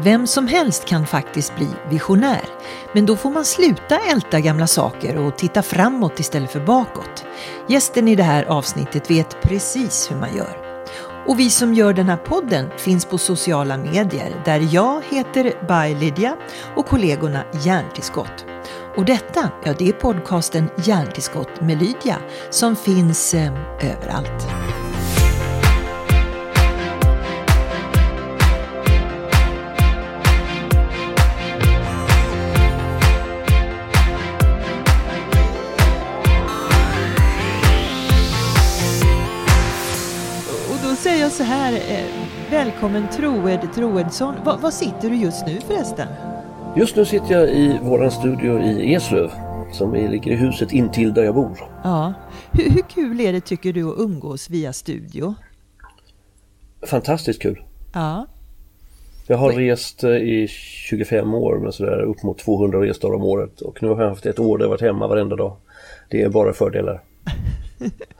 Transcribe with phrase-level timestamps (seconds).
[0.00, 2.44] Vem som helst kan faktiskt bli visionär.
[2.92, 7.24] Men då får man sluta älta gamla saker och titta framåt istället för bakåt.
[7.68, 10.56] Gästen i det här avsnittet vet precis hur man gör.
[11.26, 16.00] Och vi som gör den här podden finns på sociala medier där jag heter By
[16.00, 16.36] Lydia
[16.76, 18.44] och kollegorna Hjärntillskott.
[18.96, 22.16] Och detta, ja det är podcasten Hjärntillskott med Lydia
[22.50, 23.52] som finns eh,
[23.82, 24.67] överallt.
[42.50, 44.34] Välkommen Troed Troedsson.
[44.44, 46.08] Va, var sitter du just nu förresten?
[46.76, 49.30] Just nu sitter jag i våran studio i Eslöv
[49.72, 51.58] som ligger i huset intill där jag bor.
[51.84, 52.14] Ja.
[52.52, 55.34] Hur, hur kul är det tycker du att umgås via studio?
[56.86, 57.62] Fantastiskt kul.
[57.94, 58.26] Ja.
[59.26, 63.60] Jag har rest eh, i 25 år med sådär upp mot 200 resdagar om året
[63.60, 65.56] och nu har jag haft ett år där jag varit hemma varenda dag.
[66.10, 67.00] Det är bara fördelar.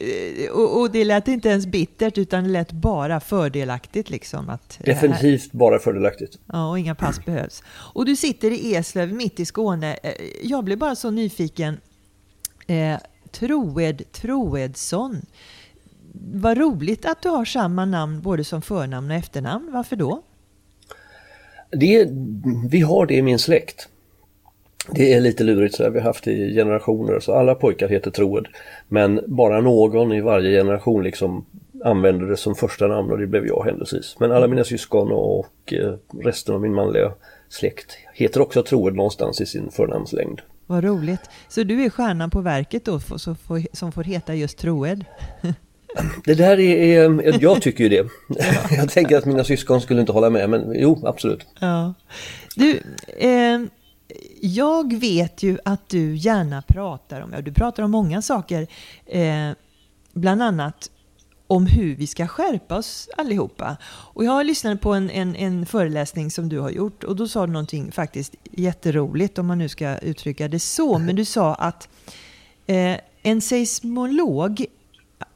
[0.00, 4.48] Eh, Och, och det lät inte ens bittert utan det lät bara fördelaktigt liksom.
[4.50, 6.38] Att, Definitivt bara fördelaktigt.
[6.46, 7.62] Ja, och inga pass behövs.
[7.94, 9.96] Och du sitter i Eslöv mitt i Skåne.
[10.02, 11.80] Eh, Jag blev bara så nyfiken.
[12.66, 12.96] Eh,
[13.30, 15.20] Troed Troedsson.
[16.32, 19.70] Vad roligt att du har samma namn både som förnamn och efternamn.
[19.72, 20.22] Varför då?
[21.70, 22.08] Det,
[22.70, 23.88] vi har det i min släkt.
[24.90, 28.10] Det är lite lurigt så vi har haft det i generationer så alla pojkar heter
[28.10, 28.46] Troed.
[28.88, 31.44] Men bara någon i varje generation liksom
[31.84, 34.16] använder det som första namn och det blev jag händelsevis.
[34.20, 37.12] Men alla mina syskon och eh, resten av min manliga
[37.48, 40.40] släkt heter också Troed någonstans i sin förnamnslängd.
[40.66, 41.30] Vad roligt.
[41.48, 43.00] Så du är stjärnan på verket då
[43.72, 45.04] som får heta just Troed?
[46.24, 48.08] Det där är, är jag tycker ju det.
[48.76, 51.46] Jag tänker att mina syskon skulle inte hålla med men jo absolut.
[51.60, 51.94] Ja.
[52.56, 52.70] Du,
[53.18, 53.60] eh,
[54.40, 58.66] jag vet ju att du gärna pratar om, ja du pratar om många saker,
[59.06, 59.50] eh,
[60.12, 60.90] bland annat
[61.46, 63.76] om hur vi ska skärpa oss allihopa.
[63.86, 67.28] Och jag har lyssnat på en, en, en föreläsning som du har gjort och då
[67.28, 70.98] sa du någonting faktiskt jätteroligt om man nu ska uttrycka det så.
[70.98, 71.88] Men du sa att
[72.66, 74.66] eh, en seismolog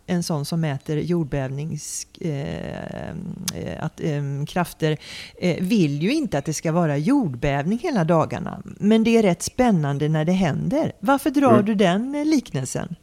[0.06, 3.14] en sån som mäter jordbävnings eh, eh,
[3.80, 4.96] att, eh, krafter
[5.38, 8.62] eh, vill ju inte att det ska vara jordbävning hela dagarna.
[8.64, 10.92] Men det är rätt spännande när det händer.
[11.00, 11.64] Varför drar Mm.
[11.64, 12.94] du den eh, liknelsen?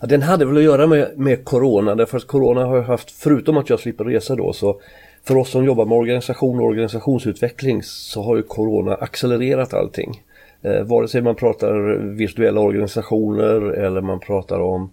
[0.00, 3.56] Ja, den hade väl att göra med, med Corona därför att Corona har haft, förutom
[3.56, 4.80] att jag slipper resa då så
[5.24, 10.22] för oss som jobbar med organisation och organisationsutveckling så har ju Corona accelererat allting.
[10.62, 14.90] Eh, vare sig man pratar virtuella organisationer eller man pratar om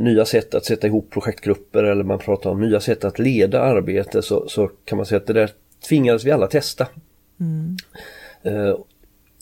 [0.00, 4.22] nya sätt att sätta ihop projektgrupper eller man pratar om nya sätt att leda arbete
[4.22, 5.50] så, så kan man säga att det där
[5.88, 6.86] tvingades vi alla testa.
[8.42, 8.76] Eh,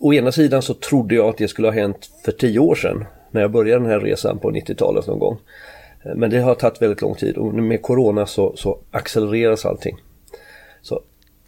[0.00, 3.04] å ena sidan så trodde jag att det skulle ha hänt för tio år sedan
[3.30, 5.38] när jag började den här resan på 90-talet någon gång.
[6.04, 9.96] Eh, Men det har tagit väldigt lång tid och med Corona så, så accelereras allting.
[10.82, 11.00] Så,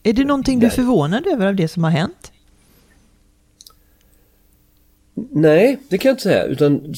[0.03, 2.33] Är det någonting du är förvånad över av det som har hänt?
[5.31, 6.45] Nej, det kan jag inte säga.
[6.45, 6.95] Utan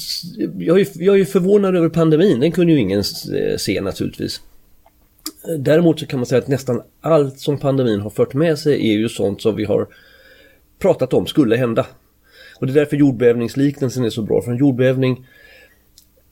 [0.58, 2.40] jag, är, jag är förvånad över pandemin.
[2.40, 2.98] Den kunde ju ingen
[3.34, 4.40] eh, se naturligtvis.
[5.48, 8.90] Eh, däremot så kan man säga att nästan allt som pandemin har fört med sig
[8.90, 9.86] är ju sånt som vi har
[10.78, 11.86] pratat om skulle hända.
[12.60, 14.42] Och det är därför jordbävningsliknelsen är så bra.
[14.42, 15.26] För en jordbävning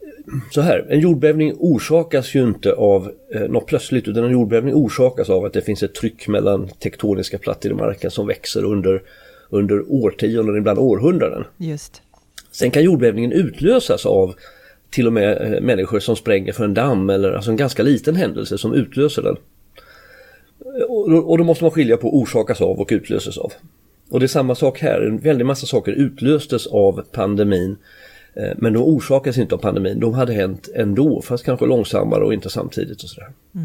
[0.01, 4.75] eh, så här, en jordbävning orsakas ju inte av eh, något plötsligt utan en jordbävning
[4.75, 9.03] orsakas av att det finns ett tryck mellan tektoniska plattor i marken som växer under,
[9.51, 11.45] under årtionden, ibland århundraden.
[11.57, 12.03] Just.
[12.51, 14.35] Sen kan jordbävningen utlösas av
[14.91, 18.17] till och med eh, människor som spränger för en damm eller alltså en ganska liten
[18.17, 19.37] händelse som utlöser den.
[20.89, 23.53] Och, då- och då måste man skilja på orsakas av och utlöses av.
[24.11, 27.77] Och det är samma sak här, en väldig massa saker utlöstes av pandemin
[28.35, 32.35] eh, men de orsakas inte av pandemin, de hade hänt ändå fast kanske långsammare och
[32.35, 33.29] inte samtidigt och sådär.
[33.55, 33.61] Eh,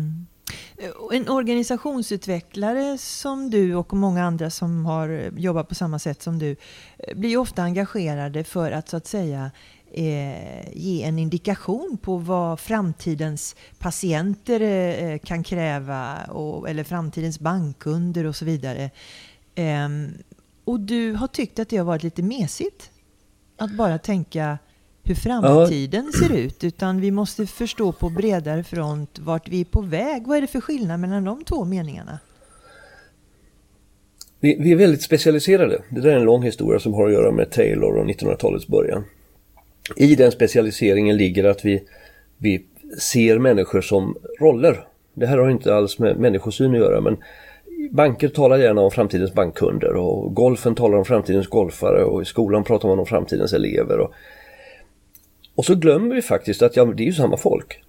[1.11, 6.39] en organisationsutvecklare som du och många andra som har eh, jobbat på samma sätt som
[6.39, 6.55] du
[6.97, 9.51] eh, blir ju ofta engagerade för att så att säga
[9.91, 17.39] eh, ge en indikation på vad framtidens patienter eh, eh kan kräva och, eller framtidens
[17.39, 18.89] bankkunder och så vidare.
[19.55, 20.13] Ehm,
[20.65, 22.89] och du har tyckt att det har varit lite mesigt
[23.57, 24.57] att bara tänka
[25.03, 29.81] hur framtiden ser ut, utan vi måste förstå på bredare front vart vi är på
[29.81, 30.27] väg.
[30.27, 32.19] Vad är det för skillnad mellan de två meningarna?
[34.39, 35.81] Vi, vi är väldigt specialiserade.
[35.89, 39.03] Det där är en lång historia som har att göra med Taylor och 1900-talets början.
[39.95, 41.83] I den specialiseringen ligger att vi,
[42.37, 42.65] vi
[42.99, 44.87] ser människor som roller.
[45.13, 47.17] Det här har inte alls med människosyn att göra men
[47.91, 52.63] banker talar gärna om framtidens bankkunder och golfen talar om framtidens golfare och i skolan
[52.63, 53.99] pratar man om framtidens elever.
[53.99, 54.13] Och,
[55.55, 57.83] och så glömmer vi faktiskt att ja, det är ju samma folk.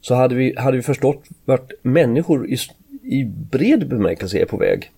[0.00, 2.56] Så hade vi, hade vi förstått vart människor i,
[3.02, 4.90] i bred bemärkelse är på väg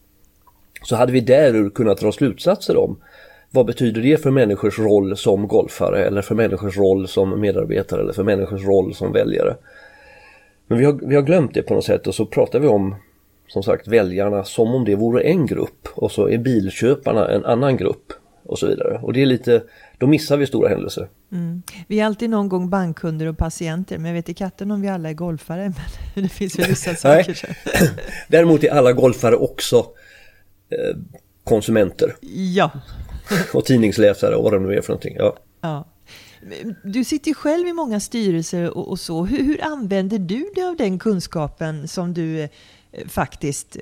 [0.82, 2.96] så hade vi därur kunnat dra slutsatser om
[3.50, 8.12] vad betyder det för människors roll som golfare eller för människors roll som medarbetare eller
[8.12, 9.56] för människors roll som väljare.
[10.66, 12.94] Men vi har, vi har glömt det på något sätt och så pratar vi om
[13.46, 17.76] som sagt väljarna som om det vore en grupp och så är bilköparna en annan
[17.76, 18.12] grupp
[18.48, 18.98] och så vidare.
[19.02, 19.62] Och det är lite,
[19.98, 21.08] då missar vi stora händelser.
[21.32, 21.62] Mm.
[21.86, 24.88] Vi är alltid någon gång bankkunder och patienter, men jag vet i katten om vi
[24.88, 25.72] alla är golfare.
[26.14, 27.56] Men det finns ju vissa saker.
[28.28, 29.76] Däremot är alla golfare också
[30.70, 30.96] eh,
[31.44, 32.16] konsumenter.
[32.54, 32.70] Ja.
[33.54, 35.16] och tidningsläsare och vad det nu är för någonting.
[35.18, 35.36] Ja.
[35.60, 35.88] ja.
[36.84, 39.24] Du sitter själv i många styrelser och, och så.
[39.24, 42.48] Hur, hur, använder du dig av den kunskapen som du
[42.92, 43.76] Eh, faktiskt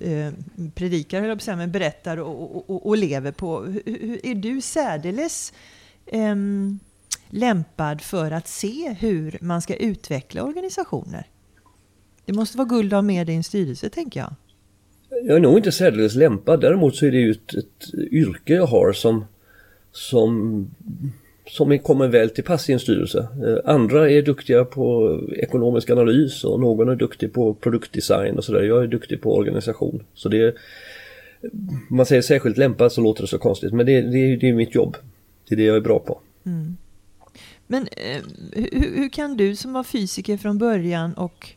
[0.00, 0.32] eh, eh,
[0.74, 3.60] predikar, höll jag på säga, men berättar och, och, och, lever på?
[3.60, 5.52] Hur, är du särdeles
[6.06, 6.34] eh,
[7.30, 11.26] lämpad för att se hur man ska utveckla organisationer?
[12.24, 14.34] Det måste vara guld att ha med dig i en styrelse, tänker jag.
[15.22, 16.60] Jag är nog inte särdeles lämpad.
[16.60, 19.24] Däremot så är det ju ett, ett yrke jag har som,
[19.92, 20.70] som,
[21.46, 23.28] som kommer väl till pass i en styrelse.
[23.46, 28.62] Eh, andra är duktiga på ekonomisk analys och någon är duktig på produktdesign och sådär.
[28.62, 30.04] Jag är duktig på organisation.
[30.14, 30.54] Så det är,
[31.90, 34.74] man säger särskilt lämpad så låter det så konstigt men det, det, det är mitt
[34.74, 34.96] jobb.
[35.48, 36.20] Det är det jag är bra på.
[36.46, 36.76] Mm.
[37.66, 41.50] Men eh, hur, hur, kan du som var fysiker från början och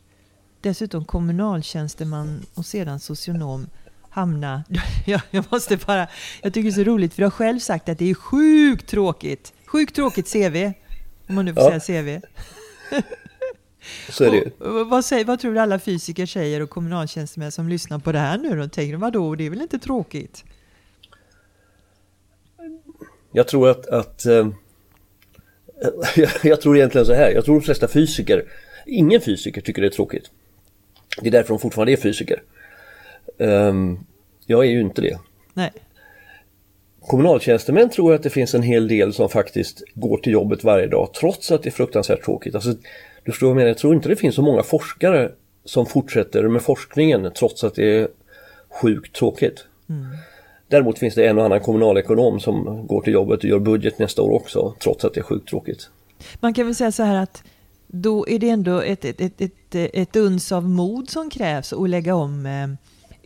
[0.61, 3.67] dessutom kommunaltjänsteman och sedan socionom
[4.09, 4.63] hamna...
[5.05, 6.07] Jag, jag måste bara...
[6.41, 8.87] Jag tycker det är så roligt för du har själv sagt att det är sjukt
[8.87, 9.53] tråkigt.
[9.67, 10.71] Sjukt tråkigt CV.
[11.27, 11.79] Om man nu får ja.
[11.79, 12.25] säga CV.
[14.09, 17.69] Så är det och, vad, säger, vad tror du alla fysiker säger och kommunaltjänstemän som
[17.69, 18.67] lyssnar på det här nu då?
[18.67, 20.43] Tänker de, vadå, det är väl inte tråkigt?
[23.31, 24.47] Jag tror att, att äh,
[26.15, 28.45] jag, jag tror egentligen så här, jag tror de flesta fysiker,
[28.85, 30.31] ingen fysiker tycker det är tråkigt.
[31.21, 32.43] Det är därför de fortfarande är fysiker.
[33.37, 34.05] Um,
[34.45, 35.19] jag är ju inte det.
[35.53, 35.71] Nej.
[37.07, 41.13] Kommunaltjänstemän tror att det finns en hel del som faktiskt går till jobbet varje dag
[41.13, 42.55] trots att det är fruktansvärt tråkigt.
[42.55, 42.73] Alltså,
[43.23, 43.67] du förstår vad jag menar?
[43.67, 45.31] Jag tror inte det finns så många forskare
[45.65, 48.07] som fortsätter med forskningen trots att det är
[48.81, 49.65] sjukt tråkigt.
[49.89, 50.05] Mm.
[50.67, 54.21] Däremot finns det en och annan kommunalekonom som går till jobbet och gör budget nästa
[54.21, 55.89] år också trots att det är sjukt tråkigt.
[56.39, 57.43] Man kan väl säga så här att
[57.87, 61.89] då är det ändå ett, ett, ett, ett, ett uns av mod som krävs att
[61.89, 62.67] lägga om eh,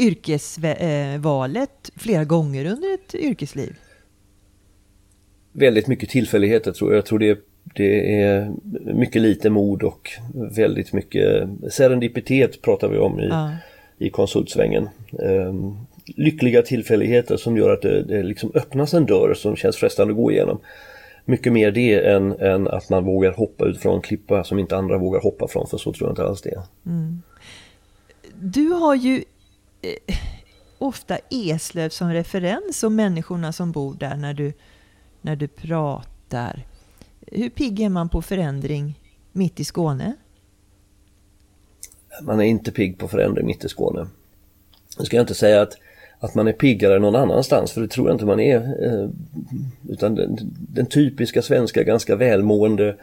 [0.01, 3.75] yrkesvalet flera gånger under ett yrkesliv.
[5.51, 6.97] Väldigt mycket tillfälligheter tror jag.
[6.97, 7.39] Jag tror det,
[7.75, 8.51] det är
[8.93, 13.51] mycket lite mod och väldigt mycket serendipitet pratar vi om i, ja.
[13.97, 14.89] i konsultsvängen.
[15.11, 20.11] Um, lyckliga tillfälligheter som gör att det, det liksom öppnas en dörr som känns frestande
[20.11, 20.59] att gå igenom
[21.25, 24.77] mycket mer det än, än att man vågar hoppa ut från en klippa som inte
[24.77, 27.21] andra vågar hoppa från, för så tror jag inte alls det mm.
[28.43, 29.23] Du har ju
[29.81, 30.15] Eh,
[30.77, 34.53] ofta Eslöv som referens och människorna som bor där när du,
[35.21, 36.65] när du pratar.
[37.27, 38.99] Hur pigg är man på förändring
[39.31, 40.13] mitt i Skåne?
[42.21, 44.07] Man är inte pigg på förändring mitt i Skåne.
[44.99, 45.77] Nu ska jag inte säga att
[46.23, 48.85] att man är piggare någon annanstans för det tror jag inte man är.
[48.85, 49.09] Eh,
[49.89, 50.37] utan den,
[50.69, 52.95] den typiska svenska ganska välmående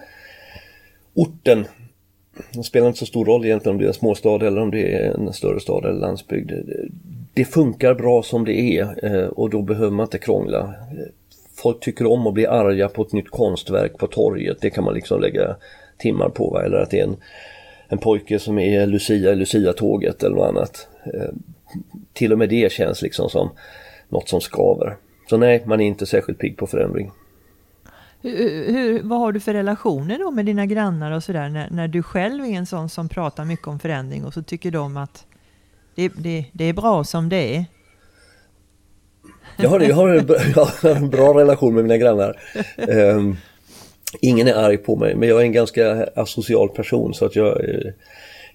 [1.14, 1.66] orten
[2.52, 4.95] det spelar inte så stor roll egentligen om det är en småstad eller om det
[4.95, 6.52] är en större stad eller landsbygd.
[7.35, 10.75] Det funkar bra som det är eh, och då behöver man inte krångla.
[11.57, 14.61] Folk tycker om att bli arga på ett nytt konstverk på torget.
[14.61, 15.57] Det kan man liksom lägga
[15.99, 16.50] timmar på.
[16.50, 16.62] Va?
[16.62, 17.16] Eller att det är en,
[17.88, 20.88] en pojke som är Lucia i Lucia-tåget eller något annat.
[21.14, 21.30] Eh,
[22.12, 23.50] till och med det känns liksom som
[24.09, 24.97] något som skaver.
[25.30, 27.11] Så nej, man är inte särskilt pigg på förändring.
[28.22, 31.88] Hur, hur, vad har du för relationer då med dina grannar och sådär när, när
[31.88, 35.26] du själv är en sån som pratar mycket om förändring och så tycker de att
[35.94, 37.64] det, det, det är bra som det är?
[39.56, 42.40] Jag har, jag, har en, jag har en bra relation med mina grannar.
[42.76, 43.37] Um,
[44.20, 47.60] ingen är arg på mig men jag är en ganska asocial person så att jag
[47.60, 47.92] uh,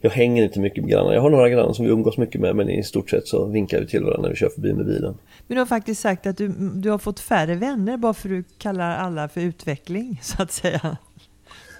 [0.04, 1.14] jag hänger inte mycket med grannar.
[1.14, 3.80] Jag har några grannar som vi umgås mycket med men i stort sett så vinkar
[3.80, 5.18] vi till varandra när vi kör förbi med bilen.
[5.48, 8.36] Men du har faktiskt sagt att du, du har fått färre vänner bara för att
[8.36, 10.98] du kallar alla för utveckling så att säga.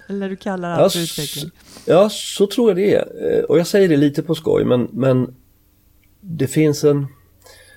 [0.08, 1.50] Eller du kallar allt ja, för utveckling.
[1.86, 3.38] Ja, så tror jag det är.
[3.38, 5.34] Eh, och jag säger det lite på skoj men, men
[6.20, 7.06] det finns en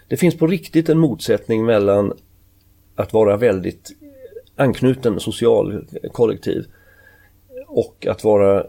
[0.07, 2.13] det finns på riktigt en motsättning mellan
[2.95, 3.91] att vara väldigt
[4.55, 6.65] anknuten social kollektiv
[7.67, 8.65] och att vara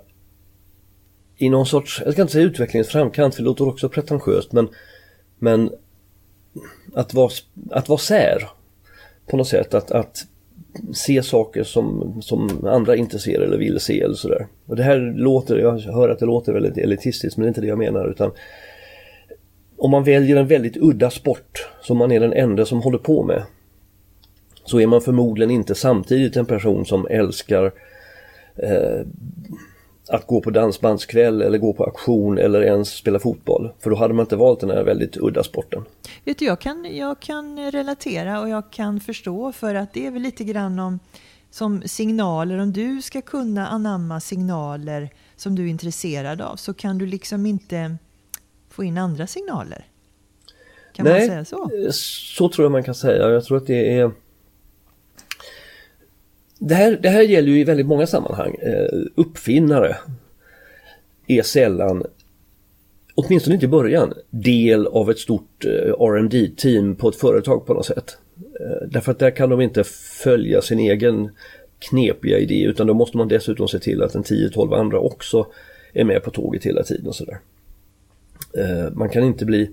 [1.39, 4.69] i någon sorts, jag ska inte säga utvecklingens framkant för det låter också pretentiöst men,
[5.39, 5.71] men
[6.95, 7.31] att vara,
[7.71, 8.49] att vara sär
[9.27, 9.75] på något sätt.
[9.75, 10.27] Att, att
[10.93, 14.47] se saker som, som andra inte ser eller vill se eller sådär.
[14.67, 17.61] Och det här låter, jag hör att det låter väldigt elitistiskt men det är inte
[17.61, 18.31] det jag menar utan
[19.77, 23.23] om man väljer en väldigt udda sport som man är den enda som håller på
[23.23, 23.43] med
[24.65, 27.73] så är man förmodligen inte samtidigt en person som älskar
[28.57, 29.07] eh,
[30.09, 33.71] att gå på dansbandskväll eller gå på auktion eller ens spela fotboll.
[33.79, 35.85] För då hade man inte valt den här väldigt udda sporten.
[36.25, 40.11] Vet du, jag kan, jag kan relatera och jag kan förstå för att det är
[40.11, 40.99] väl lite grann om
[41.51, 42.59] som signaler.
[42.59, 47.47] Om du ska kunna anamma signaler som du är intresserad av så kan du liksom
[47.47, 47.97] inte
[48.71, 49.87] få in andra signaler.
[50.93, 51.71] Kan Nej, man säga så?
[51.93, 53.29] Så tror jag man kan säga.
[53.29, 54.11] Jag tror att det är
[56.59, 58.55] det här, det här gäller ju i väldigt många sammanhang.
[58.63, 59.97] Eh, uppfinnare
[61.27, 62.05] är sällan,
[63.15, 67.75] åtminstone inte i början, del av ett stort eh, rd team på ett företag på
[67.75, 68.19] något sätt.
[68.61, 69.85] Eh, därför att där kan de inte
[70.25, 71.31] följa sin egen
[71.79, 75.47] knepiga idé utan då måste man dessutom se till att en 10-12 andra också
[75.93, 77.39] är med på tåget hela tiden och sådär.
[78.59, 79.71] Eh, man kan inte bli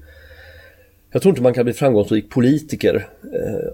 [1.12, 3.72] jag tror inte man kan bli framgångsrik politiker eh,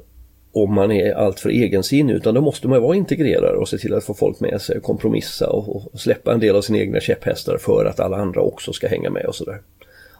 [0.53, 4.03] om man är alltför egensinnig utan då måste man vara integrerad och se till att
[4.03, 7.85] få folk med sig, kompromissa och, och släppa en del av sina egna käpphästar för
[7.85, 9.61] att alla andra också ska hänga med och sådär.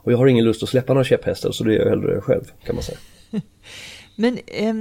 [0.04, 2.44] Och jag har ingen lust att släppa några käpphästar så det gör jag hellre själv
[2.66, 2.98] kan man säga.
[4.16, 4.74] Men eh,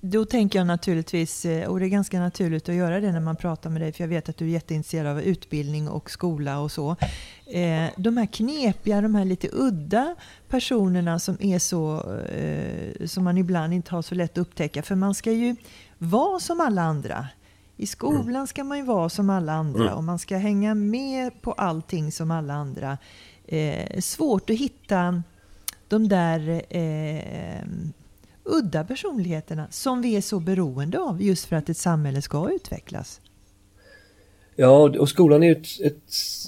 [0.00, 3.36] då tänker jag naturligtvis, eh, och det är ganska naturligt att göra det när man
[3.36, 6.72] pratar med dig, för jag vet att du är jätteintresserad av utbildning och skola och
[6.72, 6.90] så.
[7.46, 10.14] Eh, de här knepiga, de här lite udda
[10.48, 14.94] personerna som är så, eh, som man ibland inte har så lätt att upptäcka, för
[14.94, 15.56] man ska ju
[15.98, 17.28] vara som alla andra.
[17.76, 19.94] I skolan ska man ju vara som alla andra mm.
[19.94, 22.98] och man ska hänga med på allting som alla andra.
[23.98, 25.22] Svårt att hitta
[25.88, 26.62] de där
[28.44, 33.20] udda personligheterna som vi är så beroende av just för att ett samhälle ska utvecklas.
[34.56, 36.02] Ja, och skolan är ju, ett, ett,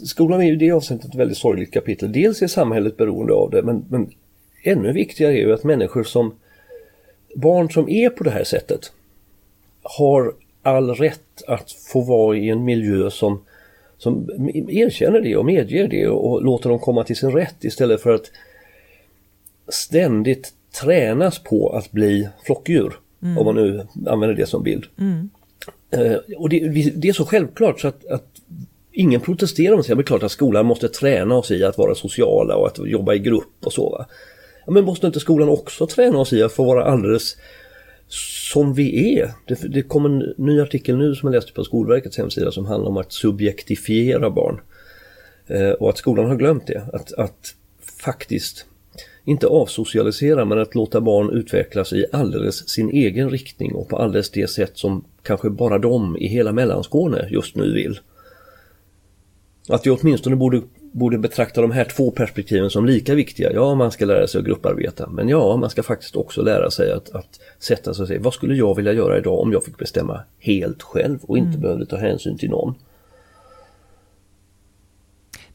[0.06, 2.12] skolan är ju i det avseendet ett väldigt sorgligt kapitel.
[2.12, 4.10] Dels är samhället beroende av det, men, men
[4.62, 6.34] ännu viktigare är ju att människor som
[7.34, 8.92] barn som är på det här sättet
[9.82, 13.44] har all rätt att få vara i en miljö som,
[13.98, 14.28] som
[14.68, 18.30] erkänner det och medger det och låter dem komma till sin rätt istället för att
[19.68, 22.92] ständigt tränas på att bli flockdjur.
[23.23, 23.38] Mm.
[23.38, 24.85] Om man nu använder det som bild.
[24.99, 25.30] Mm.
[25.90, 28.26] Eh, och det, det, är så självklart så att, att
[28.92, 29.95] ingen protesterar om det.
[29.95, 33.14] Det är klart att skolan måste träna oss i att vara sociala och att jobba
[33.14, 33.90] i grupp och så.
[33.90, 34.06] Va?
[34.66, 37.37] Ja, men måste inte skolan också träna oss i att få vara alldeles
[38.52, 39.33] som vi är?
[39.47, 42.90] Det, det kom en ny artikel nu som jag läste på Skolverkets hemsida som handlar
[42.90, 44.61] om att subjektifiera barn.
[45.47, 46.83] Eh, och att skolan har glömt det.
[46.92, 47.54] Att, att
[48.00, 48.66] faktiskt
[49.26, 54.30] inte avsocialisera men att låta barn utvecklas i alldeles sin egen riktning och på alldeles
[54.30, 57.99] det sätt som kanske bara de i hela Mellanskåne just nu vill.
[59.68, 63.52] Att vi åtminstone borde, borde betrakta de här två perspektiven som lika viktiga.
[63.52, 66.92] Ja, man ska lära sig att grupparbeta men ja, man ska faktiskt också lära sig
[66.92, 69.78] att, att sätta sig och säga vad skulle jag vilja göra idag om jag fick
[69.78, 71.61] bestämma helt själv och inte mm.
[71.61, 72.75] behövde ta hänsyn till någon.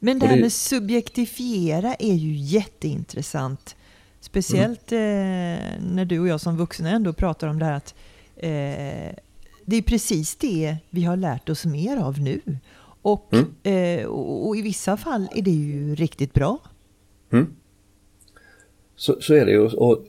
[0.04, 3.76] Men det här med subjektifiera är ju jätteintressant.
[4.20, 5.58] Speciellt mm.
[5.58, 7.96] eh, när du och jag som vuxna ändå pratar om det här att
[8.36, 9.16] eh,
[9.66, 12.42] det är precis det vi har lärt oss mer av nu.
[13.02, 14.00] Och, mm.
[14.00, 16.60] eh, och, och, i vissa fall är det ju riktigt bra.
[17.32, 17.56] Mm.
[18.96, 19.68] Så, så är det ju.
[19.68, 20.06] Och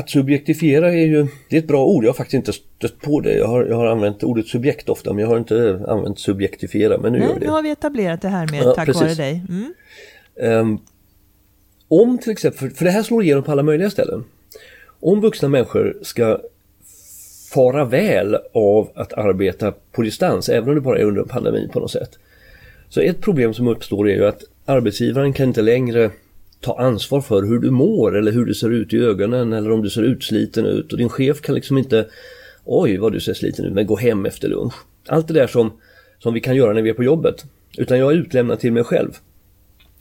[0.00, 2.04] att subjektifiera är ju det är ett bra ord.
[2.04, 3.34] Jag har faktiskt inte stött på det.
[3.34, 6.98] Jag har, jag har använt ordet subjekt ofta men jag har inte använt subjektifiera.
[6.98, 7.46] Men nu Nej, gör det.
[7.46, 9.02] nu har vi etablerat det här med ja, tack precis.
[9.02, 9.42] vare dig.
[9.48, 10.60] Mm.
[10.60, 10.78] Um,
[11.88, 14.24] om till exempel, för det här slår igenom på alla möjliga ställen.
[15.00, 16.38] Om vuxna människor ska
[17.52, 21.68] fara väl av att arbeta på distans, även om det bara är under en pandemi
[21.72, 22.10] på något sätt.
[22.88, 26.10] Så ett problem som uppstår är ju att arbetsgivaren kan inte längre
[26.60, 29.82] ta ansvar för hur du mår eller hur du ser ut i ögonen eller om
[29.82, 32.06] du ser utsliten ut och din chef kan liksom inte
[32.64, 34.74] Oj vad du ser sliten ut men gå hem efter lunch.
[35.06, 35.72] Allt det där som,
[36.18, 37.44] som vi kan göra när vi är på jobbet.
[37.78, 39.10] Utan jag är utlämnad till mig själv.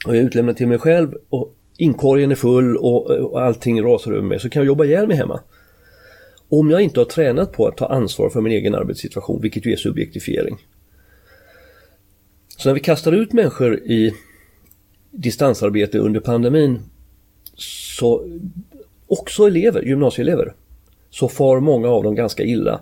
[0.05, 4.11] Och jag är utlämnad till mig själv och inkorgen är full och, och allting rasar
[4.11, 5.39] över mig så kan jag jobba ihjäl mig hemma.
[6.49, 9.71] Om jag inte har tränat på att ta ansvar för min egen arbetssituation, vilket ju
[9.71, 10.57] är subjektifiering.
[12.57, 14.13] Så när vi kastar ut människor i
[15.11, 16.79] distansarbete under pandemin
[17.97, 18.25] så
[19.07, 20.53] också elever, gymnasieelever,
[21.09, 22.81] så far många av dem ganska illa.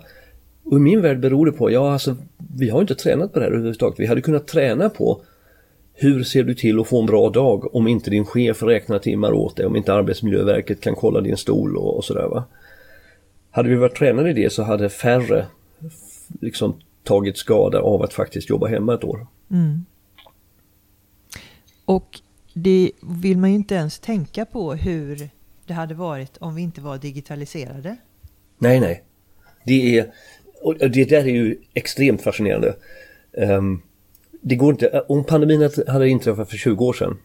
[0.64, 2.16] Och i min värld beror det på, ja alltså
[2.56, 4.00] vi har inte tränat på det här överhuvudtaget.
[4.00, 5.20] Vi hade kunnat träna på
[5.94, 9.32] hur ser du till att få en bra dag om inte din chef räknar timmar
[9.32, 12.44] åt dig, om inte Arbetsmiljöverket kan kolla din stol och, och sådär va.
[13.50, 15.46] Hade vi varit tränade i det så hade färre
[16.40, 19.26] liksom tagit skada av att faktiskt jobba hemma ett år.
[19.50, 19.84] Mm.
[21.88, 22.20] Och
[22.54, 25.28] det vill man ju inte ens tänka på hur
[25.66, 27.96] det hade varit om vi inte var digitaliserade.
[28.58, 29.04] Nej, nej.
[29.64, 30.12] Det, är,
[30.62, 32.76] och det där är ju extremt fascinerande.
[33.32, 33.82] Um,
[34.40, 37.16] det går inte, om pandemin hade inträffat för 20 år sedan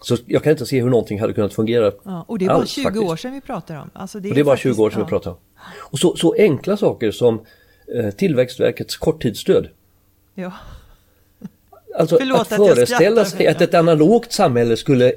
[0.00, 2.58] så jag kan inte se hur någonting hade kunnat fungera ja, Och det är bara
[2.58, 3.04] alls, 20 faktiskt.
[3.04, 3.90] år sedan vi pratar om.
[3.92, 5.04] Alltså det, är och det är bara faktiskt, 20 år sedan ja.
[5.04, 5.36] vi pratar om.
[5.78, 7.44] Och så, så enkla saker som
[7.94, 9.68] eh, Tillväxtverkets korttidsstöd.
[10.34, 10.52] Ja.
[11.98, 15.12] Alltså Förlåt att, att föreställa sig att ett analogt samhälle skulle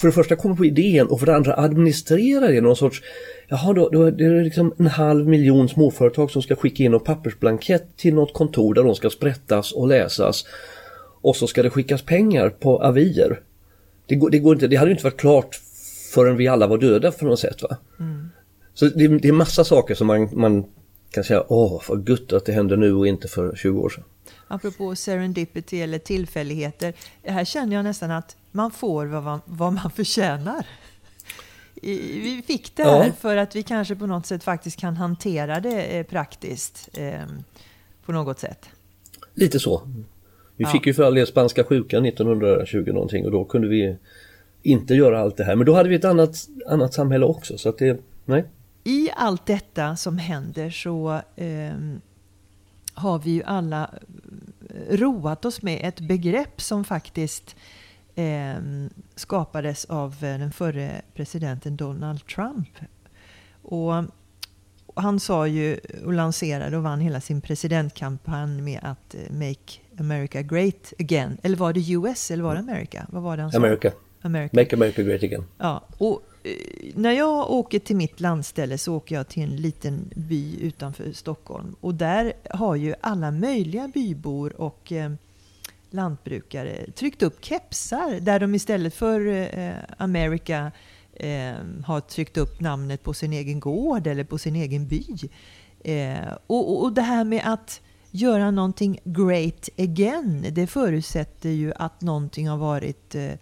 [0.00, 3.02] för det första komma på idén och för det andra administrera det någon sorts
[3.52, 7.00] Jaha, då, då är det liksom en halv miljon småföretag som ska skicka in en
[7.00, 10.44] pappersblankett till något kontor där de ska sprättas och läsas.
[11.20, 13.40] Och så ska det skickas pengar på avier.
[14.06, 15.60] Det, går, det, går inte, det hade inte varit klart
[16.14, 17.62] förrän vi alla var döda på något sätt.
[17.62, 17.76] Va?
[17.98, 18.28] Mm.
[18.74, 20.64] Så det, det, är massa saker som man, man
[21.10, 24.04] kan säga, åh vad gött att det händer nu och inte för 20 år sedan.
[24.52, 26.94] Apropå serendipity eller tillfälligheter.
[27.22, 30.66] Här känner jag nästan att man får vad man, vad man förtjänar.
[31.82, 33.12] Vi fick det här ja.
[33.12, 36.88] för att vi kanske på något sätt faktiskt kan hantera det eh, praktiskt.
[36.92, 37.20] Eh,
[38.10, 38.68] på något sätt.
[39.34, 39.82] Lite så.
[40.56, 40.68] Vi ja.
[40.68, 43.96] fick ju för all del spanska sjukan 1920 någonting och då kunde vi
[44.62, 45.56] inte göra allt det här.
[45.56, 47.58] Men då hade vi ett annat, annat samhälle också.
[47.58, 48.44] Så att det, nej.
[48.84, 51.72] I allt detta som händer så eh,
[52.94, 53.90] har vi ju alla
[54.90, 57.56] roat oss med ett begrepp som faktiskt
[58.14, 58.58] eh,
[59.14, 62.68] skapades av eh, den förre presidenten Donald Trump.
[63.62, 64.04] Och,
[64.94, 70.42] han sa ju och lanserade och vann hela sin presidentkampanj med att eh, Make America
[70.42, 71.38] Great Again.
[71.42, 73.06] Eller var det US eller var det America?
[73.08, 73.58] Vad var det han sa?
[73.58, 73.92] America.
[74.22, 74.56] America.
[74.56, 75.44] Make America Great Again.
[75.58, 76.52] Ja, och Eh,
[76.94, 81.76] när jag åker till mitt landställe så åker jag till en liten by utanför Stockholm.
[81.80, 85.12] Och där har ju alla möjliga bybor och eh,
[85.90, 89.26] lantbrukare tryckt upp kepsar där de istället för
[89.58, 90.72] eh, America
[91.12, 95.06] eh, har tryckt upp namnet på sin egen gård eller på sin egen by.
[95.84, 102.00] Eh, och, och det här med att göra någonting great again, det förutsätter ju att
[102.00, 103.32] någonting har varit eh,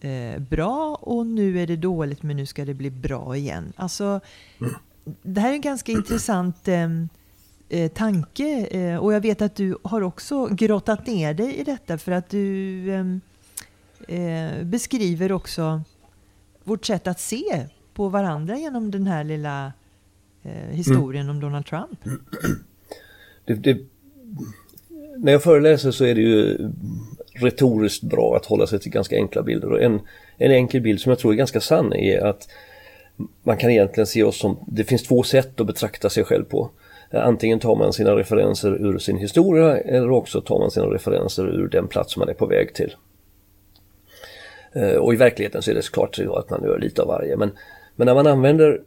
[0.00, 3.72] eh, bra och nu är det dåligt men nu ska det bli bra igen.
[3.76, 4.20] Alltså,
[4.60, 4.72] mm.
[5.22, 7.08] det här är en ganska intressant ehm,
[7.68, 8.66] eh, tanke.
[8.66, 12.30] Eh, och jag vet att du har också grottat ner dig i detta för att
[12.30, 13.20] du ehm,
[14.08, 15.82] eh, beskriver också
[16.64, 19.72] vårt sätt att se på varandra genom den här lilla
[20.42, 21.36] eh, historien mm.
[21.36, 21.98] om Donald Trump.
[23.44, 23.78] Det, det,
[25.16, 26.70] när jag föreläser så är det ju
[27.40, 29.72] retoriskt bra att hålla sig till ganska enkla bilder.
[29.72, 30.00] Och en,
[30.38, 32.48] en enkel bild som jag tror är ganska sann är att
[33.42, 36.70] man kan egentligen se oss som, det finns två sätt att betrakta sig själv på.
[37.10, 41.68] Antingen tar man sina referenser ur sin historia eller också tar man sina referenser ur
[41.68, 42.94] den plats man är på väg till.
[44.72, 47.36] Eh, och i verkligheten så är det såklart så att man gör lite av varje.
[47.36, 47.50] Men,
[47.96, 48.80] men när man använder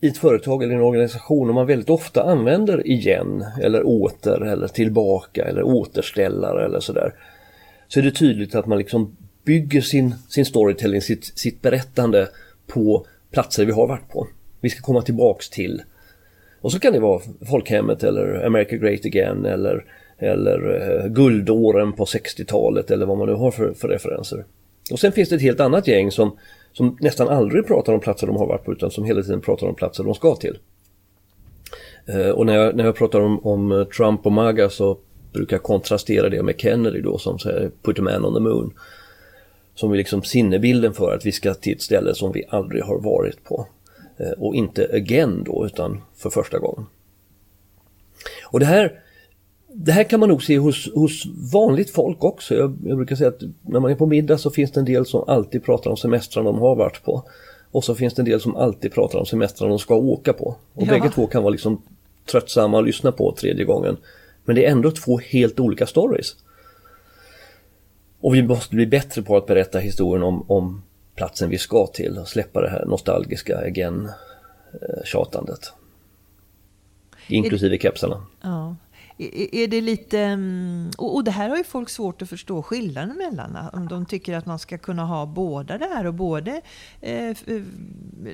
[0.00, 4.68] i ett företag eller en organisation och man väldigt ofta använder igen eller åter eller
[4.68, 7.14] tillbaka eller återställare eller sådär.
[7.92, 12.28] Så är det tydligt att man liksom bygger sin, sin storytelling, sitt, sitt berättande
[12.66, 14.26] på platser vi har varit på.
[14.60, 15.82] Vi ska komma tillbaks till
[16.60, 19.84] och så kan det vara folkhemmet eller America Great Again eller,
[20.18, 24.44] eller eh, guldåren på 60-talet eller vad man nu har för, för referenser.
[24.92, 26.36] Och sen finns det ett helt annat gäng som,
[26.72, 29.66] som nästan aldrig pratar om platser de har varit på utan som hela tiden pratar
[29.66, 30.58] om platser de ska till.
[32.06, 34.98] Eh, och när jag, när jag pratar om, om Trump och MAGA så
[35.32, 38.72] brukar kontrastera det med Kennedy då som säger Put a man on the moon.
[39.74, 42.98] Som är liksom sinnebilden för att vi ska till ett ställe som vi aldrig har
[42.98, 43.66] varit på.
[44.16, 46.86] Eh, och inte again då utan för första gången.
[48.44, 49.00] Och det här,
[49.68, 52.54] det här kan man nog se hos, hos vanligt folk också.
[52.54, 55.06] Jag, jag, brukar säga att när man är på middag så finns det en del
[55.06, 57.24] som alltid pratar om semestrar de har varit på.
[57.70, 60.56] Och så finns det en del som alltid pratar om semestrar de ska åka på.
[60.74, 60.90] Och ja.
[60.90, 61.82] bägge två kan vara liksom
[62.30, 63.96] tröttsamma att lyssna på tredje gången.
[64.50, 66.36] Men det är ändå två helt olika stories.
[68.20, 70.82] Och vi måste bli bättre på att berätta historien om, om
[71.14, 75.72] platsen vi ska till och släppa det här nostalgiska again-tjatandet.
[77.28, 78.26] Inklusive kepsarna.
[78.42, 78.76] Ja.
[79.52, 80.18] Är det lite...
[80.18, 83.68] Mm, och det här har ju folk svårt att förstå skillnaden mellan.
[83.72, 86.60] Om de tycker att man ska kunna ha båda det här och både
[87.00, 87.34] eh, eh,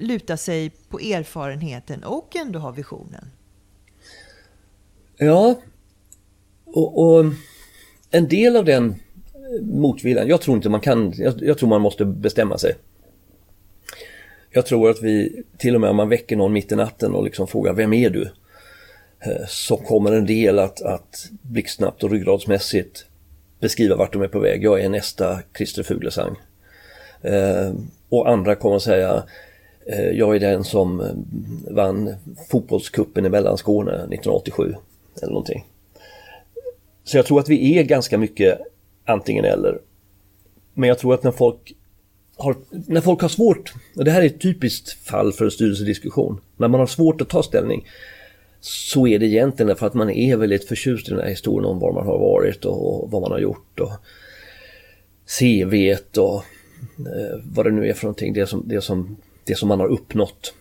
[0.01, 3.31] luta sig på erfarenheten och ändå ha visionen.
[5.17, 5.55] Ja,
[6.77, 7.25] och, och
[8.11, 8.91] en del av den
[9.35, 10.29] eh, motviljan.
[10.29, 12.75] Jag tror inte man kan, jag, jag tror man måste bestämma sig.
[14.51, 17.25] Jag tror att vi, till och med om man väcker någon mitt i natten och
[17.25, 18.23] liksom frågar vem är du?
[19.21, 23.07] Eh, så kommer en del att, att blixtsnabbt och ryggradsmässigt
[23.61, 24.65] beskriva vart de är på väg.
[24.65, 26.37] Jag är nästa Christer Fuglesang.
[27.23, 27.73] Eh,
[28.09, 29.23] och andra kommer att säga
[30.13, 31.03] jag är den som
[31.71, 32.15] vann
[32.51, 34.75] fotbollskuppen i Mellanskåne 1987
[35.23, 35.65] eller någonting.
[37.07, 38.59] Så jag tror att vi är ganska mycket
[39.05, 39.79] antingen eller.
[40.75, 41.77] Men jag tror att när folk
[42.37, 46.41] har, när folk har svårt, och det här är ett typiskt fall för en styrelsediskussion,
[46.57, 47.87] när man har svårt att ta ställning
[48.61, 51.79] så är det egentligen för att man är väldigt förtjust i den här historien om
[51.79, 53.93] var man har varit och, vad man har gjort och
[55.39, 56.45] CV och
[56.99, 59.89] eh, vad det nu är för någonting, det som, det, som, det som man har
[59.89, 60.55] uppnått.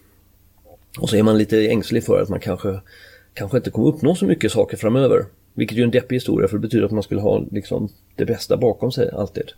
[1.00, 2.80] Och så är man lite ängslig för att man kanske,
[3.34, 5.26] kanske inte kommer uppnå så mycket saker framöver.
[5.56, 8.26] Vilket ju är en deppig historia för det betyder att man skulle ha liksom det
[8.26, 9.52] bästa bakom sig alltid.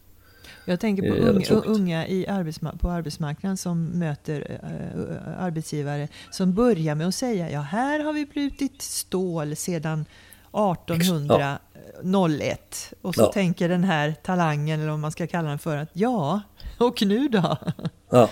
[0.65, 6.95] Jag tänker på unga, unga i arbetsma på arbetsmarknaden som möter äh, arbetsgivare som börjar
[6.95, 10.05] med att säga ja här har vi brutit stål sedan
[10.51, 13.31] 1801 och så ja.
[13.31, 16.41] tänker den här talangen eller vad man ska kalla den för att ja,
[16.77, 17.57] och nu då?
[18.09, 18.29] Ja.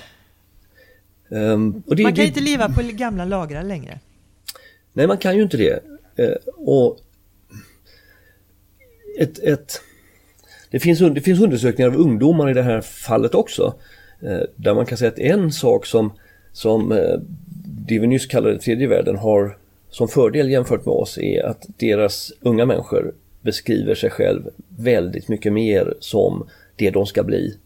[1.29, 3.99] Um, det, man kan det, inte leva på gamla lagrar längre.
[4.93, 5.79] Nej, man kan ju inte det.
[6.55, 6.99] Och
[9.19, 9.81] ett, ett
[10.75, 13.73] det finns, det finns undersökningar av ungdomar i det här fallet också.
[14.21, 16.13] Eh, där man kan säga att en sak som,
[16.51, 17.19] som eh,
[17.87, 19.57] det vi nyss kallade tredje världen har
[19.89, 25.53] som fördel jämfört med oss är att deras unga människor beskriver sig själv väldigt mycket
[25.53, 27.57] mer som det de ska bli.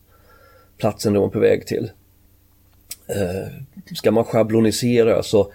[0.77, 1.91] Platsen de är på väg till.
[3.07, 3.53] Eh,
[3.95, 5.51] ska man schablonisera så,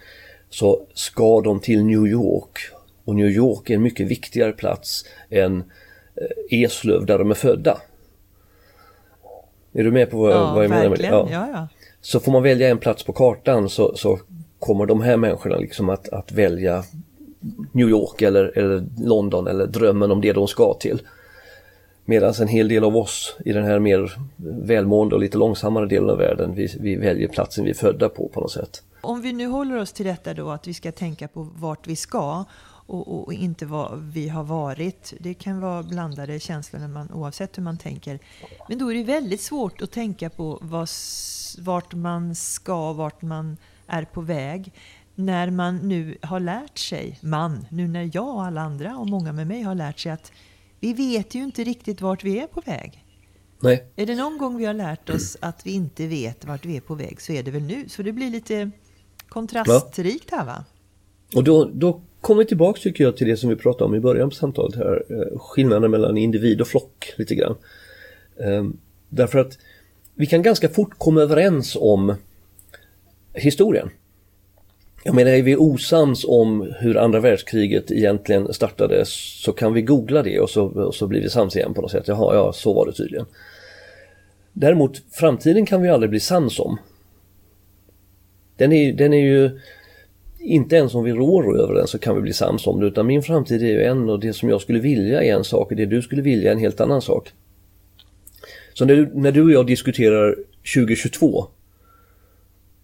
[0.50, 2.58] så ska de till New York
[3.04, 5.83] och New York är en mycket viktigare plats än Eh,
[6.50, 7.78] Eslöv där de är födda.
[9.72, 10.88] Är du med på vad, ja, vad jag menar?
[10.88, 11.06] Med det?
[11.06, 11.28] Ja.
[11.30, 11.68] Ja, ja.
[12.00, 14.18] Så får man välja en plats på kartan så, så
[14.58, 16.84] kommer de här människorna liksom att, att välja
[17.72, 21.02] New York eller, eller London eller drömmen om det de ska till.
[22.04, 26.10] Medan en hel del av oss i den här mer välmående och lite långsammare delen
[26.10, 28.82] av världen, vi, vi väljer platsen vi är födda på på något sätt.
[29.00, 31.96] Om vi nu håller oss till detta då att vi ska tänka på vart vi
[31.96, 32.44] ska
[32.86, 35.14] och, och, inte vad vi har varit.
[35.20, 38.18] Det kan vara blandade känslor när man, oavsett hur man tänker.
[38.68, 40.88] Men då är det väldigt svårt att tänka på vad,
[41.58, 44.72] vart man ska, vart man är på väg.
[45.14, 49.32] När man nu har lärt sig, man, nu när jag och alla andra och många
[49.32, 50.32] med mig har lärt sig att
[50.80, 53.04] vi vet ju inte riktigt vart vi är på väg.
[53.60, 53.86] Nej.
[53.96, 56.80] Är det någon gång vi har lärt oss att vi inte vet vart vi är
[56.80, 57.88] på väg så är det väl nu.
[57.88, 58.70] Så det blir lite
[59.28, 60.64] kontrastrikt här va?
[61.34, 64.30] Och då, då kommer tillbaks tycker jag till det som vi pratade om i början
[64.30, 65.04] på samtalet här.
[65.10, 67.56] Eh, skillnaden mellan individ och flock lite grann.
[68.40, 68.76] Ehm,
[69.08, 69.58] därför att
[70.14, 72.14] vi kan ganska fort komma överens om
[73.32, 73.90] historien.
[75.04, 80.22] Jag menar, är vi osams om hur andra världskriget egentligen startade så kan vi googla
[80.22, 82.08] det och så, och så blir vi sams igen på något sätt.
[82.08, 83.26] Jaha, ja, så var det tydligen.
[84.52, 86.78] Däremot, framtiden kan vi aldrig bli sams om.
[88.56, 89.60] Den är, den är ju
[90.44, 93.06] inte ens om vi rår över den så kan vi bli sams om det utan
[93.06, 95.76] min framtid är ju en och det som jag skulle vilja är en sak och
[95.76, 97.32] det du skulle vilja är en helt annan sak.
[98.74, 100.36] Så när du, när du och jag diskuterar
[100.74, 101.46] 2022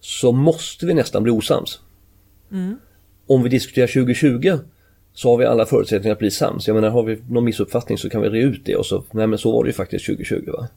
[0.01, 1.81] så måste vi nästan bli osams.
[2.53, 2.77] Mm.
[3.27, 4.59] Om vi diskuterar 2020
[5.13, 6.67] så har vi alla förutsättningar att bli sams.
[6.67, 9.27] Jag menar har vi någon missuppfattning så kan vi re ut det och så, nej
[9.27, 10.69] men så var det ju faktiskt 2020 va.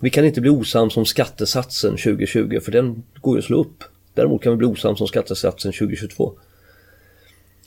[0.00, 3.84] Vi kan inte bli osams om skattesatsen 2020 för den går ju att slå upp.
[4.14, 6.32] Däremot kan vi bli osams om skattesatsen 2022.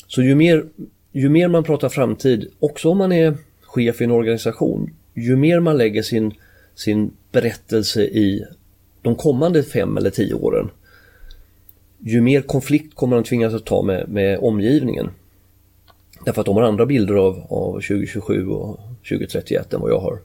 [0.08, 0.66] Så ju mer,
[1.12, 5.60] ju mer man pratar framtid, också om man är chef i en organisation, ju mer
[5.60, 6.34] man lägger sin,
[6.76, 8.46] sin berättelse i
[9.02, 10.70] de kommande fem eller tio åren,
[12.00, 15.10] ju mer konflikt kommer man tvingas att ta med, med omgivningen.
[16.26, 18.80] Därför att de har andra bilder av, av 2027 och
[19.10, 20.20] 2031 än vad jag har.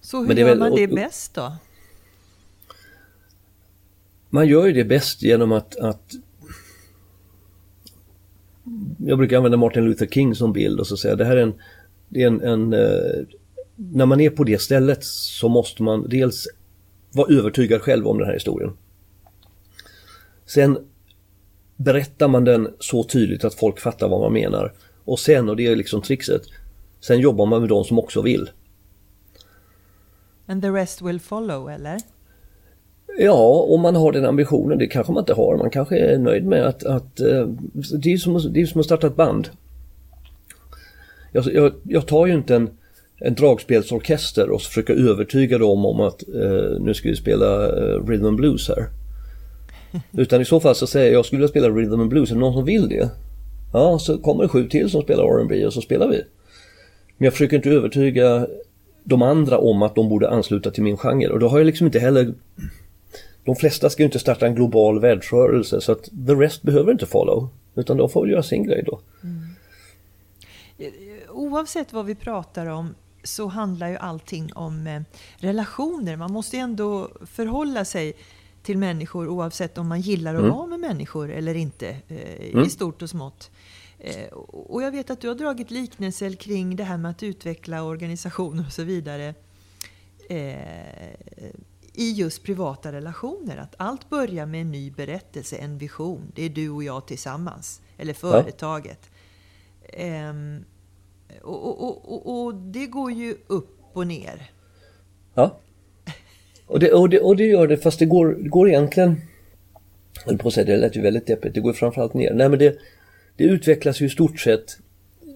[0.00, 1.52] Så hur gör väl, man det bäst då?
[4.34, 6.12] Man gör ju det bäst genom att, att
[8.98, 11.54] jag brukar använda Martin Luther King som bild och så säga det här är en,
[12.08, 13.26] det är en, en eh,
[13.76, 16.48] när man är på det stället så måste man dels
[17.12, 18.70] vara övertygad själv om den här historien.
[20.46, 20.78] Sen
[21.76, 24.72] berättar man den så tydligt att folk fattar vad man menar.
[25.04, 26.42] Och sen, och det är liksom trixet,
[27.00, 28.50] sen jobbar man med de som också vill.
[30.46, 32.13] And the rest will follow, eller?
[33.18, 35.56] Ja, om man har den ambitionen, det kanske man inte har.
[35.56, 37.48] Man kanske är nöjd med att, att eh,
[37.98, 39.48] det, är som, det är som att starta ett band.
[41.32, 42.70] Jag, jag, jag tar ju inte en
[43.18, 48.26] en dragspelsorkester och försöka övertyga dem om att eh, nu ska vi spela eh, rhythm
[48.26, 48.86] and blues här.
[50.22, 52.34] Utan i så fall så säger jag, jag skulle vilja spela rhythm and blues, är
[52.34, 53.10] det någon som vill det?
[53.72, 56.22] Ja, så kommer det sju till som spelar R&B och så spelar vi.
[57.16, 58.46] Men jag försöker inte övertyga
[59.04, 61.86] de andra om att de borde ansluta till min genre och då har jag liksom
[61.86, 62.34] inte heller
[63.44, 67.06] de flesta ska ju inte starta en global världsrörelse så att the rest behöver inte
[67.06, 67.48] follow.
[67.74, 69.00] Utan de får väl göra sin grej då.
[69.22, 69.54] Mm.
[71.30, 75.02] Oavsett vad vi pratar om så handlar ju allting om eh,
[75.36, 76.16] relationer.
[76.16, 78.12] Man måste ju ändå förhålla sig
[78.62, 80.52] till människor oavsett om man gillar att mm.
[80.52, 81.88] vara med människor eller inte.
[82.08, 82.66] Eh, mm.
[82.66, 83.50] I stort och smått.
[83.98, 87.82] Eh, och jag vet att du har dragit liknelser kring det här med att utveckla
[87.82, 89.34] organisationer och så vidare.
[91.94, 93.56] I just privata relationer.
[93.56, 96.32] Att allt börjar med en ny berättelse, en vision.
[96.34, 97.80] Det är du och jag tillsammans.
[97.98, 99.10] Eller företaget.
[99.92, 99.98] Ja.
[99.98, 100.64] Ehm,
[101.42, 104.50] och, och, och, och, det går ju upp och ner.
[105.34, 105.60] Ja.
[106.66, 109.20] Och det, och det, och det gör det fast det går, det går egentligen...
[110.26, 111.54] Jag på att säga, det lät ju väldigt deppigt.
[111.54, 112.34] Det går framförallt ner.
[112.34, 112.78] Nej men det,
[113.36, 114.78] det utvecklas ju i stort sett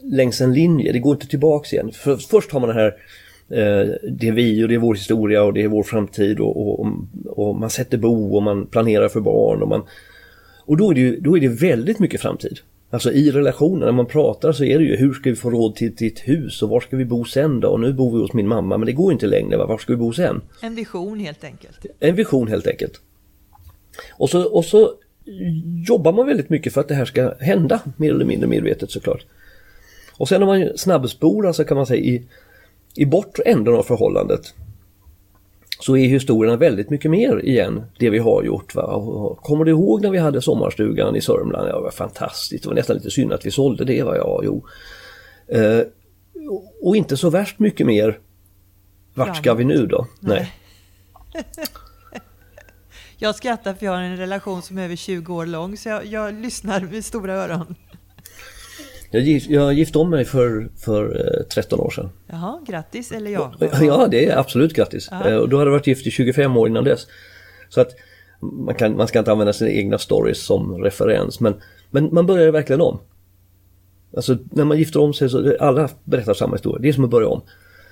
[0.02, 0.92] längs en linje.
[0.92, 1.92] Det går inte tillbaks igen.
[1.92, 2.94] För, först har man den här
[3.48, 6.87] det är vi och det är vår historia och det är vår framtid och, och,
[7.26, 9.82] och, man sätter bo och man planerar för barn och man
[10.66, 12.58] och då är det, ju, då är det väldigt mycket framtid.
[12.90, 15.76] Alltså i relationen, när man pratar så är det ju hur ska vi få råd
[15.76, 17.68] till ditt hus och var ska vi bo sen då?
[17.68, 19.66] Och nu bor vi hos min mamma men det går inte längre, va?
[19.66, 20.40] var ska vi bo sen?
[20.62, 21.87] En vision helt enkelt.
[22.00, 23.00] En vision helt enkelt.
[24.12, 24.92] Och så, och så
[25.88, 29.24] jobbar man väldigt mycket för att det här ska hända, mer eller mindre medvetet såklart.
[30.16, 32.22] Och sen om man snabbspolar så kan man säga i,
[32.98, 34.54] i bortre änden av förhållandet
[35.80, 38.74] så är historierna väldigt mycket mer igen det vi har gjort.
[38.74, 39.37] Va?
[39.42, 41.68] Kommer du ihåg när vi hade sommarstugan i Sörmland?
[41.68, 42.62] Ja, det var fantastiskt.
[42.62, 44.02] Det var nästan lite synd att vi sålde det.
[44.02, 44.16] Va?
[44.16, 44.66] Ja, jo.
[45.48, 45.80] Eh,
[46.82, 48.18] och inte så värst mycket mer.
[49.14, 50.06] Vart ska vi nu då?
[50.20, 50.54] Nej.
[51.34, 51.44] Nej.
[53.18, 56.06] jag skrattar för jag har en relation som är över 20 år lång så jag,
[56.06, 57.74] jag lyssnar med stora öron.
[59.10, 62.10] Jag, gift, jag gifte om mig för, för 13 eh, år sedan.
[62.26, 63.54] Jaha, grattis eller ja?
[63.80, 65.12] Ja, det är absolut grattis.
[65.12, 65.28] Aha.
[65.28, 67.06] Eh, och då hade jag varit gift i 25 år innan dess.
[67.68, 67.90] Så att
[68.40, 71.54] man, kan, man ska inte använda sina egna stories som referens men,
[71.90, 72.98] men man börjar verkligen om.
[74.16, 76.82] Alltså när man gifter om sig så alla berättar samma historia.
[76.82, 77.42] Det är som att börja om.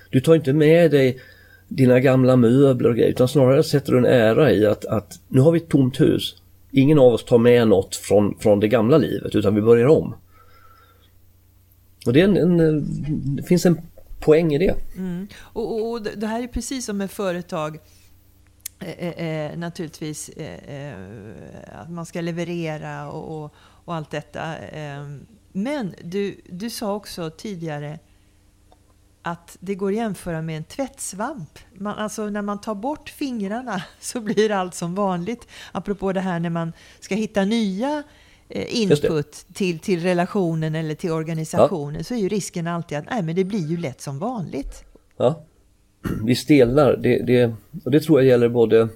[0.09, 1.19] Du tar inte med dig
[1.67, 5.41] dina gamla möbler och grejer utan snarare sätter du en ära i att, att nu
[5.41, 6.35] har vi ett tomt hus.
[6.71, 10.15] Ingen av oss tar med något från, från det gamla livet utan vi börjar om.
[12.07, 12.81] Och det, en, en, eh,
[13.35, 13.81] det finns en
[14.19, 14.75] poäng i det.
[14.95, 15.27] Mm.
[15.39, 17.79] Och, och, det här är precis som med företag.
[18.79, 24.57] Eh, eh, eh, naturligtvis eh, eh, att man ska leverera och, och, och allt detta.
[24.57, 25.07] Eh,
[25.51, 27.99] men du, du sa också tidigare
[29.21, 31.59] att det går att jämföra med en tvättsvamp.
[31.73, 35.47] Man, alltså när man tar bort fingrarna så blir allt som vanligt.
[35.71, 38.03] Apropå det här när man ska hitta nya Eh,
[38.49, 42.03] input till, till relationen eller till organisationen ja.
[42.03, 44.83] så är ju risken alltid att nej, men det blir ju lätt som vanligt.
[45.17, 45.43] Ja,
[46.23, 46.97] vi stelnar.
[46.97, 47.53] Det, det,
[47.85, 48.87] och det tror jag gäller både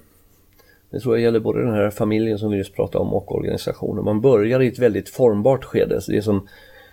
[0.92, 4.04] det tror jag gäller både den här familjen som vi just pratade om och organisationen.
[4.04, 6.00] Man börjar i ett väldigt formbart skede.
[6.00, 6.48] Så det, är som,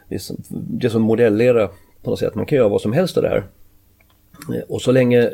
[0.09, 1.69] det, är som, det är som modellera
[2.03, 2.35] på något sätt.
[2.35, 3.43] Man kan göra vad som helst av det här.
[4.55, 5.31] Eh, och så länge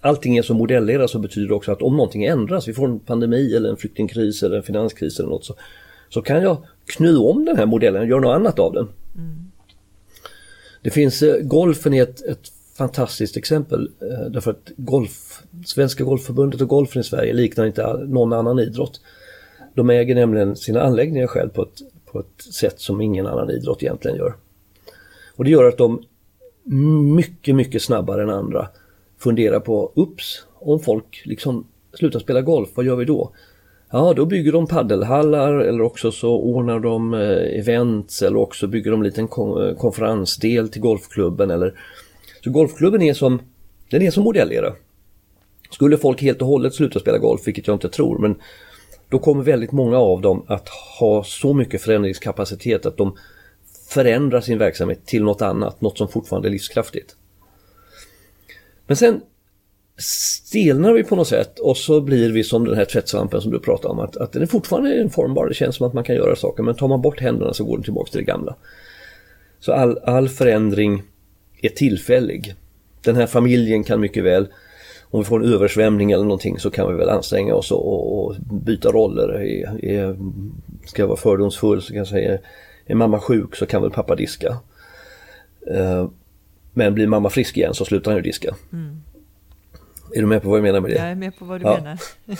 [0.00, 3.00] allting är så modellerat så betyder det också att om någonting ändras, vi får en
[3.00, 5.54] pandemi eller en flyktingkris eller en finanskris eller något så
[6.12, 8.88] så kan jag knu om den här modellen och göra något annat av den.
[9.16, 9.50] Mm.
[10.82, 16.60] Det finns, eh, golfen är ett, ett fantastiskt exempel eh, därför att golf, Svenska Golfförbundet
[16.60, 19.00] och golfen i Sverige liknar inte någon annan idrott.
[19.74, 23.82] De äger nämligen sina anläggningar själv på ett, på ett sätt som ingen annan idrott
[23.82, 24.34] egentligen gör.
[25.36, 26.02] Och det gör att de
[27.16, 28.68] mycket, mycket snabbare än andra
[29.18, 33.32] funderar på, ups, om folk liksom slutar spela golf, vad gör vi då?
[33.94, 38.90] Ja, då bygger de paddelhallar eller också så ordnar de eh, events eller också bygger
[38.90, 41.74] de en liten eh, konferensdel till golfklubben eller
[42.44, 43.42] Så golfklubben är som,
[43.90, 44.72] den är som modellera.
[45.70, 48.34] Skulle folk helt och hållet sluta spela golf, vilket jag inte tror, men
[49.08, 53.16] då kommer väldigt många av dem att ha så mycket förändringskapacitet att de
[53.88, 57.16] förändrar sin verksamhet till något annat, något som fortfarande är livskraftigt.
[58.86, 59.20] Men sen
[59.98, 63.58] stelnar vi på något sätt och så blir vi som den här tvättsvampen som du
[63.58, 64.00] pratade om.
[64.00, 66.74] Att, att den är fortfarande formbar, det känns som att man kan göra saker men
[66.74, 68.56] tar man bort händerna så går den tillbaka till det gamla.
[69.60, 71.02] Så all, all förändring
[71.62, 72.54] är tillfällig.
[73.04, 74.48] Den här familjen kan mycket väl,
[75.10, 78.34] om vi får en översvämning eller någonting så kan vi väl anstränga oss och, och
[78.50, 79.28] byta roller.
[79.28, 80.16] Är, är,
[80.86, 82.38] ska jag vara fördomsfull så kan jag säga,
[82.86, 84.56] är mamma sjuk så kan väl pappa diska.
[85.70, 86.08] Uh,
[86.74, 88.54] Men blir mamma frisk igen så slutar han ju diska.
[88.72, 89.02] Mm.
[90.14, 90.96] Är du med på vad jag menar med det?
[90.96, 91.76] Jag är med på vad du ja.
[91.76, 91.98] menar.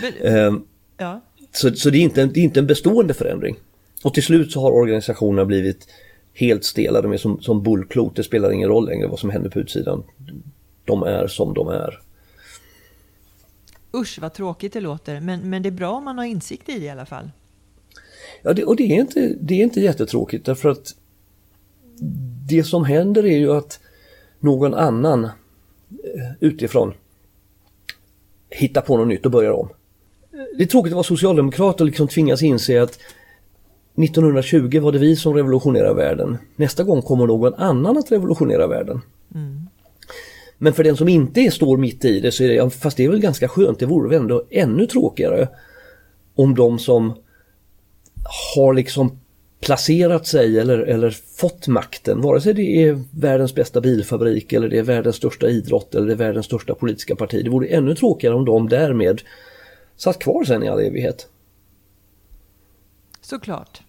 [0.00, 1.20] Men, um, ja.
[1.52, 3.56] Så, så det, är inte en, det är inte en bestående förändring.
[4.02, 5.88] Och till slut så har organisationerna blivit
[6.34, 9.50] helt stela, de är som, som bullklot, det spelar ingen roll längre vad som händer
[9.50, 10.02] på utsidan.
[10.84, 12.00] De är som de är.
[13.94, 16.78] Usch vad tråkigt det låter, men, men det är bra om man har insikt i
[16.78, 17.30] det i alla fall.
[18.42, 20.94] Ja, det, och det är, inte, det är inte jättetråkigt därför att
[22.48, 23.80] det som händer är ju att
[24.40, 25.28] någon annan
[26.42, 26.94] utifrån
[28.50, 29.68] hittar på något nytt och börjar om.
[30.58, 32.98] Det är tråkigt att vara socialdemokrat och liksom tvingas inse att
[34.04, 36.38] 1920 var det vi som revolutionerade världen.
[36.56, 39.00] Nästa gång kommer någon annan att revolutionera världen.
[39.34, 39.68] Mm.
[40.58, 43.08] Men för den som inte står mitt i det så är det, fast det är
[43.08, 45.48] väl ganska skönt, det vore väl ändå ännu tråkigare
[46.34, 47.12] om de som
[48.56, 49.18] har liksom
[49.62, 54.78] placerat sig eller, eller fått makten, vare sig det är världens bästa bilfabrik eller det
[54.78, 57.44] är världens största idrott eller det är världens största politiska parti.
[57.44, 59.22] Det vore ännu tråkigare om de därmed
[59.96, 61.28] satt kvar sen i all evighet.
[63.20, 63.82] Såklart.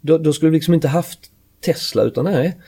[0.00, 1.18] Då, då skulle vi liksom inte haft
[1.60, 2.58] Tesla utan nej.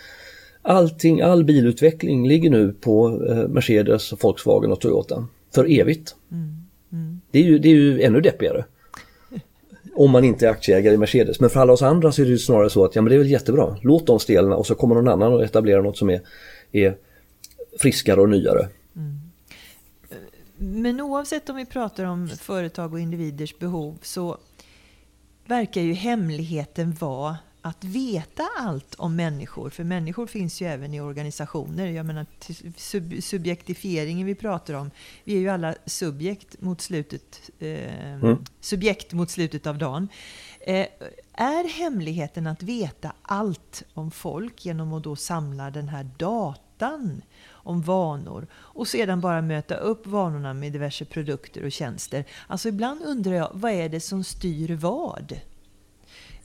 [0.62, 5.26] Allting, all bilutveckling ligger nu på eh, Mercedes, Volkswagen och Toyota.
[5.54, 6.16] För evigt.
[6.32, 6.56] Mm.
[6.92, 7.20] Mm.
[7.30, 8.64] Det, är ju, det är ju ännu deppigare.
[10.00, 11.40] Om man inte är aktieägare i Mercedes.
[11.40, 13.16] Men för alla oss andra så är det ju snarare så att ja men det
[13.16, 13.76] är väl jättebra.
[13.82, 16.20] Låt dem stelna och så kommer någon annan och etablerar något som är,
[16.72, 16.96] är
[17.78, 18.68] friskare och nyare.
[18.96, 19.20] Mm.
[20.56, 24.36] Men oavsett om vi pratar om företag och individers behov så
[25.46, 29.70] verkar ju hemligheten vara att veta allt om människor.
[29.70, 31.86] För människor finns ju även i organisationer.
[31.86, 32.26] Jag menar
[32.76, 34.90] sub subjektifieringen vi pratar om.
[35.24, 38.44] Vi är ju alla subjekt mot slutet, eh, mm.
[38.60, 40.08] subjekt mot slutet av dagen.
[40.60, 40.86] Eh,
[41.32, 47.82] är hemligheten att veta allt om folk genom att då samla den här datan om
[47.82, 52.24] vanor och sedan bara möta upp vanorna med diverse produkter och tjänster.
[52.46, 55.40] Alltså ibland undrar jag, vad är det som styr vad?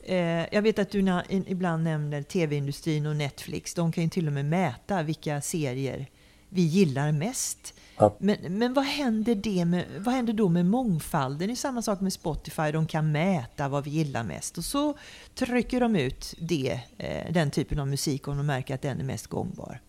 [0.06, 3.74] Eh, jag vet att du ibland nämner tv-industrin och Netflix.
[3.74, 6.08] De kan ju till och med mäta vilka serier
[6.50, 7.74] vi gillar mest.
[7.98, 8.15] Ja.
[8.20, 11.48] Men, men vad, händer det med, vad händer då med mångfalden?
[11.48, 12.72] Det är samma sak med Spotify.
[12.72, 14.58] De kan mäta vad vi gillar mest.
[14.58, 14.94] Och så
[15.36, 19.04] trycker de ut det, eh, den typen av musik om de märker att den är
[19.04, 19.80] mest gångbar.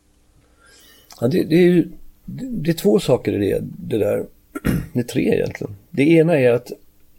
[1.20, 1.88] Ja, det, det, är ju,
[2.24, 4.26] det är två saker i det, det där.
[4.92, 5.76] Det är tre egentligen.
[5.90, 6.72] Det ena är att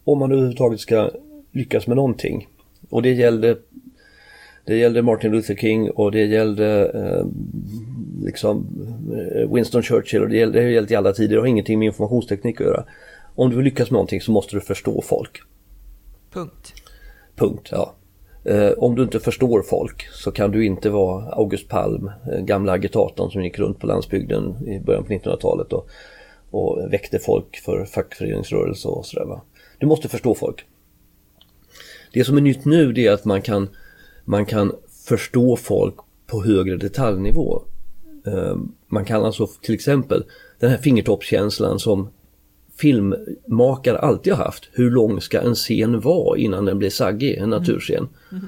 [0.03, 1.11] om man överhuvudtaget ska
[1.51, 2.47] lyckas med någonting
[2.89, 3.57] och det gällde,
[4.65, 7.25] det gällde Martin Luther King och det gällde eh,
[8.25, 8.67] liksom
[9.13, 11.35] eh, Winston Churchill och det gällde, det har gällt i alla tider.
[11.35, 12.85] Det har ingenting med informationsteknik att göra.
[13.35, 15.41] Om du vill lyckas med någonting så måste du förstå folk.
[16.31, 16.73] Punkt.
[17.35, 17.93] Punkt, ja.
[18.47, 22.71] Eh, om du inte förstår folk så kan du inte vara August Palm, eh, gamla
[22.71, 25.89] agitatorn som gick runt på landsbygden i början på 1900-talet och,
[26.51, 29.39] och väckte folk för fackföreningsrörelse och sådär.
[29.77, 30.65] Du måste förstå folk.
[32.17, 33.69] Det som är nytt nu det är att man kan,
[34.25, 34.75] man kan
[35.07, 35.95] förstå folk
[36.27, 37.61] på högre detaljnivå.
[38.25, 40.23] Ehm, man kan alltså till exempel
[40.59, 42.09] den här fingertoppskänslan som
[42.77, 44.69] filmmakare alltid har haft.
[44.71, 48.07] Hur lång ska en scen vara innan den blir saggig, en naturscen?
[48.31, 48.45] Mm.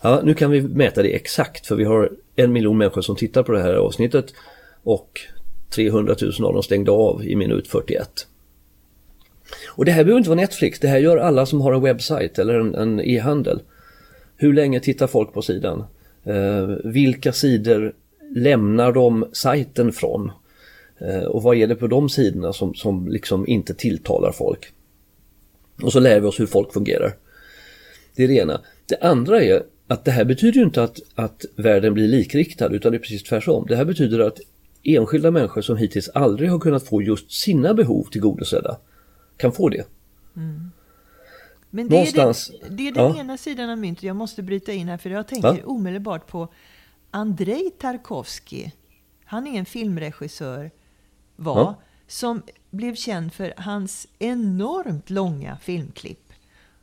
[0.00, 3.42] Ja, nu kan vi mäta det exakt för vi har en miljon människor som tittar
[3.42, 4.34] på det här avsnittet
[4.82, 5.20] och
[5.70, 8.26] 300 000 av dem stängde av i minut 41.
[9.78, 12.38] Och det här behöver inte vara Netflix, det här gör alla som har en webbsajt
[12.38, 13.60] eller en e-handel.
[14.36, 15.84] Hur länge tittar folk på sidan?
[16.24, 17.92] Eh, vilka sidor
[18.34, 20.30] lämnar de sajten från?
[20.98, 24.72] Eh, och vad är det på de sidorna som, som liksom inte tilltalar folk?
[25.82, 27.12] Och så lär vi oss hur folk fungerar.
[28.16, 28.60] Det är det ena.
[28.86, 32.92] Det andra är att det här betyder ju inte att, att världen blir likriktad utan
[32.92, 33.66] det är precis tvärtom.
[33.68, 34.40] Det här betyder att
[34.82, 38.78] enskilda människor som hittills aldrig har kunnat få just sina behov tillgodosedda
[39.38, 39.86] kan få det.
[40.36, 40.70] Mm.
[41.70, 43.20] Men det Någonstans, är, det, det är den ja.
[43.20, 44.02] ena sidan av myntet.
[44.02, 45.64] Jag måste bryta in här för jag tänker ja.
[45.64, 46.48] omedelbart på
[47.10, 48.70] Andrei Tarkovsky.
[49.24, 50.70] Han är en filmregissör,
[51.36, 51.82] var, ja.
[52.06, 56.32] som blev känd för hans enormt långa filmklipp.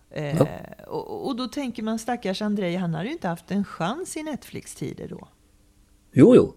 [0.09, 0.41] Eh,
[0.87, 4.23] och, och, då tänker man stackars Andrei, han hade ju inte haft en chans i
[4.23, 5.27] Netflix-tider då.
[6.11, 6.55] Jo, jo.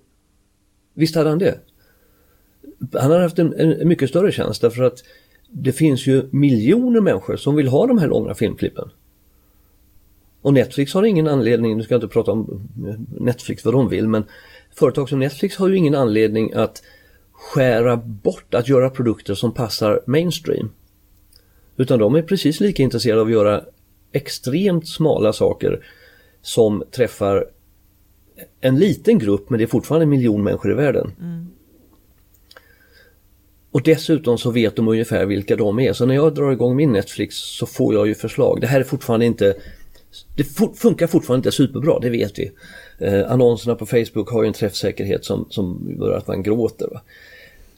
[0.94, 1.60] Visst hade han det.
[2.92, 4.98] Han har haft en, en mycket större chans därför att
[5.50, 8.90] det finns ju miljoner människor som vill ha de här långa filmklippen.
[10.42, 12.68] Och Netflix har ingen anledning, nu ska jag inte prata om
[13.20, 14.24] Netflix vad de vill, men
[14.74, 16.82] företag som Netflix har ju ingen anledning att
[17.32, 20.70] skära bort, att göra produkter som passar mainstream.
[21.76, 23.64] Utan de är precis lika intresserade av att göra
[24.12, 25.84] extremt smala saker
[26.42, 27.46] som träffar
[28.60, 31.10] en liten grupp men det är fortfarande en miljon människor i världen.
[31.20, 31.46] Mm.
[33.70, 35.92] Och dessutom så vet de ungefär vilka de är.
[35.92, 38.60] Så när jag drar igång min Netflix så får jag ju förslag.
[38.60, 39.54] Det här är fortfarande inte
[40.36, 40.44] det
[40.76, 42.52] funkar fortfarande inte superbra, det vet vi.
[42.98, 46.88] Eh, annonserna på Facebook har ju en träffsäkerhet som, som gör att man gråter.
[46.92, 47.00] Va?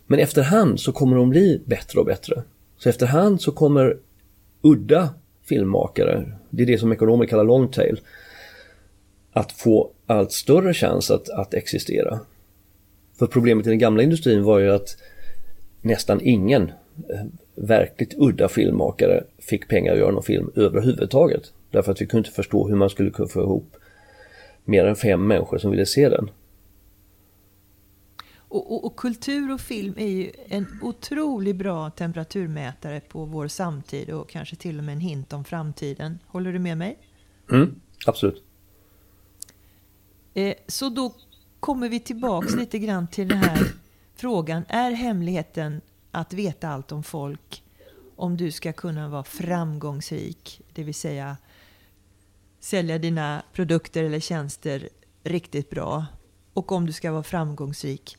[0.07, 2.43] Men efterhand så kommer de bli bättre och bättre.
[2.78, 3.97] Så efterhand så kommer
[4.62, 5.09] udda
[5.45, 8.01] filmmakare, det är det som ekonomer kallar long tail,
[9.32, 12.20] att få allt större chans att, att existera.
[13.18, 14.97] För problemet i den gamla industrin var ju att
[15.81, 16.62] nästan ingen
[17.11, 21.53] eh, verkligt udda filmmakare fick pengar att göra någon film överhuvudtaget.
[21.70, 23.76] Därför att vi kunde inte förstå hur man skulle kunna få ihop
[24.64, 26.31] mer än fem människor som ville se den.
[28.37, 34.11] Och, och, och, kultur och film är ju en otroligt bra temperaturmätare på vår samtid
[34.11, 36.18] och kanske till och med en hint om framtiden.
[36.26, 36.99] Håller du med mig?
[37.51, 38.45] Mm, absolut.
[40.35, 41.14] Eh, så då
[41.61, 43.59] kommer vi tillbaks lite grann till den här
[44.21, 44.64] frågan.
[44.68, 47.62] Är hemligheten att veta allt om folk
[48.16, 51.37] om du ska kunna vara framgångsrik, det vill säga
[52.61, 54.89] sälja dina produkter eller tjänster
[55.25, 56.07] riktigt bra
[56.55, 58.16] och om du ska vara framgångsrik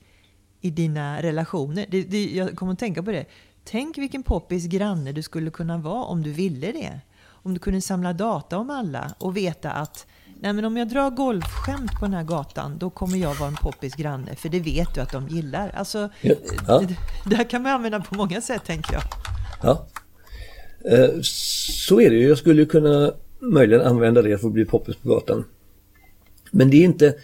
[0.62, 1.86] i dina relationer.
[1.90, 3.26] Det, det, jag kommer att tänka på det.
[3.64, 7.00] Tänk vilken poppis granne du skulle kunna vara om du ville det.
[7.22, 10.08] Om du kunde samla data om alla och veta att
[10.44, 13.56] Nej, men om jag drar golfskämt på den här gatan, då kommer jag vara en
[13.56, 15.70] poppis granne, för det vet du att de gillar.
[15.70, 16.80] Alltså, ja.
[16.80, 16.96] det,
[17.30, 19.04] det här kan man använda på många sätt, tänker jag.
[19.64, 19.88] Ja,
[20.92, 22.28] eh, så är det ju.
[22.28, 25.46] Jag skulle kunna möjligen använda det för att bli poppis på gatan.
[26.52, 27.16] Men det är inte...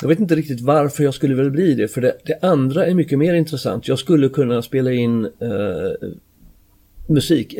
[0.00, 2.94] Jag vet inte riktigt varför jag skulle vilja bli det, för det, det andra är
[2.94, 3.88] mycket mer intressant.
[3.88, 6.08] Jag skulle kunna spela in eh,
[7.06, 7.56] musik,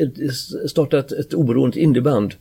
[0.67, 2.33] starta ett, ett oberoende indieband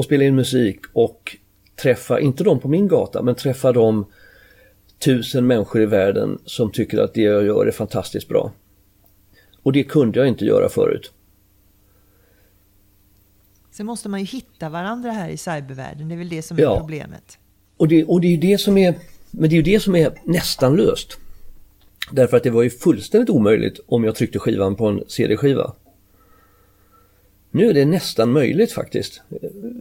[0.00, 1.36] och spela in musik och
[1.82, 4.06] träffa, inte de på min gata, men träffa de
[4.98, 8.52] tusen människor i världen som tycker att det jag gör är fantastiskt bra.
[9.62, 11.12] Och det kunde jag inte göra förut.
[13.70, 16.62] Sen måste man ju hitta varandra här i cybervärlden, det är väl det som är
[16.62, 16.78] ja.
[16.78, 17.38] problemet.
[17.76, 18.94] Och det, och det är ju det som är,
[19.30, 21.18] men det är ju det som är nästan löst.
[22.12, 25.72] Därför att det var ju fullständigt omöjligt om jag tryckte skivan på en CD-skiva.
[27.50, 29.20] Nu är det nästan möjligt faktiskt.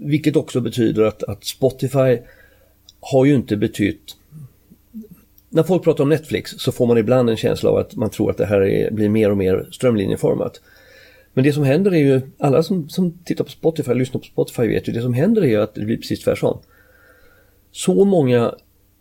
[0.01, 2.17] Vilket också betyder att, att Spotify
[2.99, 4.15] har ju inte betytt
[5.49, 8.31] när folk pratar om Netflix så får man ibland en känsla av att man tror
[8.31, 10.61] att det här är, blir mer och mer strömlinjeformat.
[11.33, 14.67] Men det som händer är ju, alla som, som tittar på Spotify, lyssnar på Spotify
[14.67, 16.59] vet ju, det som händer är ju att det blir precis tvärtom.
[17.71, 18.55] Så många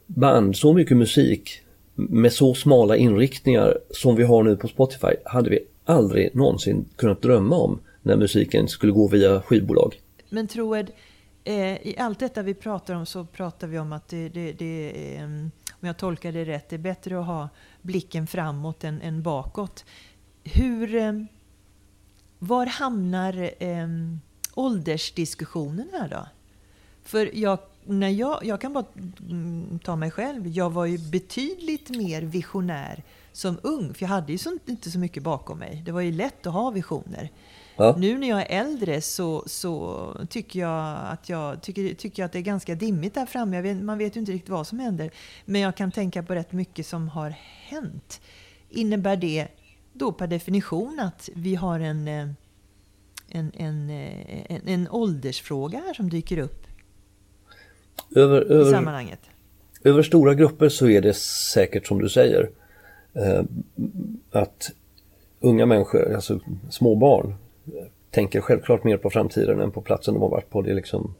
[0.06, 1.62] band, så mycket musik
[1.94, 7.22] med så smala inriktningar som vi har nu på Spotify hade vi aldrig någonsin kunnat
[7.22, 10.00] drömma om när musiken skulle gå via skivbolag.
[10.30, 10.90] Men Troed,
[11.44, 15.16] eh, i allt detta vi pratar om så pratar vi om att det, det, det
[15.16, 15.24] är,
[15.70, 17.48] om jag tolkar det rätt, det är bättre att ha
[17.82, 19.84] blicken framåt än, än bakåt.
[20.44, 21.26] Hur, ehm,
[22.38, 23.88] var hamnar eh,
[24.54, 26.26] åldersdiskussionen här då?
[27.02, 28.84] För jag, när jag, jag kan bara
[29.30, 30.48] mm, ta mig själv.
[30.48, 33.94] Jag var ju betydligt mer visionär som ung.
[33.94, 35.82] För jag hade ju så, inte så mycket bakom mig.
[35.86, 37.30] Det var ju lätt att ha visioner.
[37.78, 37.94] Ja.
[37.98, 42.32] Nu när jag är äldre så, så tycker, jag att jag, tycker, tycker jag att
[42.32, 43.60] det är ganska dimmigt där framme.
[43.60, 45.10] Vet, man vet ju inte riktigt vad som händer.
[45.44, 47.34] Men jag kan tänka på rätt mycket som har
[47.68, 48.20] hänt.
[48.68, 49.48] Innebär det
[49.92, 52.28] då per definition att vi har en, eh,
[53.28, 56.66] en, en, eh, en, en åldersfråga här som dyker upp
[58.16, 59.20] över, över, i sammanhanget?
[59.84, 62.50] Över stora grupper så är det säkert som du säger.
[63.12, 63.42] Eh,
[64.30, 64.70] att
[65.40, 67.34] unga människor, alltså små barn,
[68.10, 70.62] tänker självklart mer på framtiden än på platsen de har varit på.
[70.62, 71.14] Det är liksom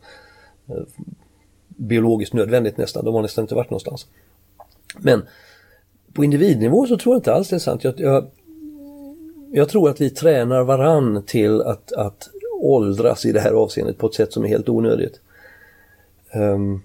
[0.68, 0.82] eh,
[1.66, 3.04] biologiskt nödvändigt nästan.
[3.04, 4.06] De har nästan inte varit någonstans.
[4.98, 5.22] Men
[6.12, 7.84] på individnivå så tror jag inte alls det är sant.
[7.84, 8.30] Jag, jag,
[9.52, 12.28] jag tror att vi tränar varann till att, att
[12.60, 15.20] åldras i det här avseendet på ett sätt som är helt onödigt.
[16.34, 16.82] Um,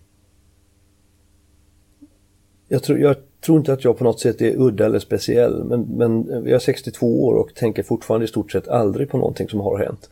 [2.67, 5.81] jag, tror, jag tror inte att jag på något sätt är udda eller speciell men,
[5.81, 9.59] men jag är 62 år och tänker fortfarande i stort sett aldrig på någonting som
[9.59, 10.09] har hänt.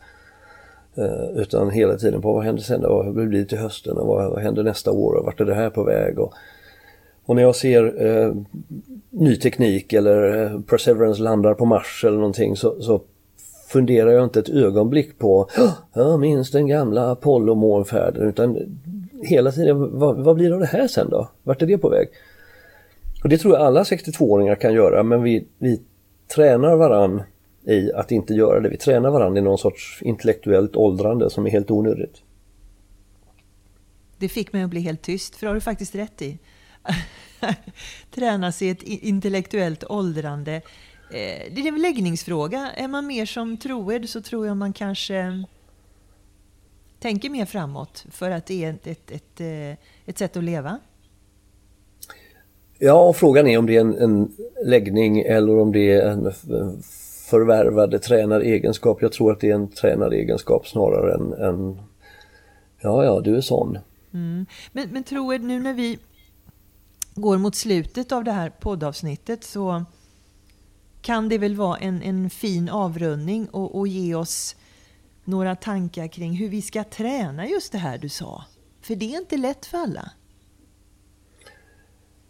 [0.94, 3.96] Eh, utan hela tiden på vad händer sen Vad blir det till hösten?
[3.96, 5.14] Och vad, vad händer nästa år?
[5.14, 6.18] Och vart är det här på väg?
[6.18, 6.34] Och,
[7.24, 8.34] och när jag ser eh,
[9.10, 13.00] ny teknik eller eh, Perseverance landar på Mars eller någonting så, så
[13.68, 15.48] funderar jag inte ett ögonblick på
[15.94, 18.58] jag minns den gamla Apollo-månfärden utan
[19.22, 21.28] hela tiden vad, vad blir det av det här sen då?
[21.42, 22.08] Vart är det på väg?
[23.22, 25.82] Och det tror jag alla 62-åringar kan göra men vi, vi
[26.34, 27.22] tränar varann
[27.66, 28.68] i att inte göra det.
[28.68, 32.22] Vi tränar varann i någon sorts intellektuellt åldrande som är helt onödigt.
[34.18, 36.38] Det fick mig att bli helt tyst, för det har du faktiskt rätt i.
[38.10, 40.54] Tränas i ett intellektuellt åldrande.
[41.10, 42.70] Eh, det är en läggningsfråga.
[42.76, 45.44] Är man mer som troed så tror jag man kanske
[46.98, 50.78] tänker mer framåt för att det är ett, ett, ett, eh, ett sätt att leva.
[52.84, 54.32] Ja, och frågan är om det är en, en
[54.64, 56.32] läggning eller om det är en
[57.30, 59.02] förvärvad tränaregenskap.
[59.02, 61.78] Jag tror att det är en tränaregenskap snarare än, än
[62.80, 63.78] ja, ja, du är sån.
[64.14, 64.46] Mm.
[64.72, 65.98] Men, men tror nu när vi
[67.14, 69.84] går mot slutet av det här poddavsnittet så
[71.02, 74.56] kan det väl vara en, en fin avrundning och, och ge oss
[75.24, 78.44] några tankar kring hur vi ska träna just det här du sa.
[78.80, 80.10] För det är inte lätt för alla.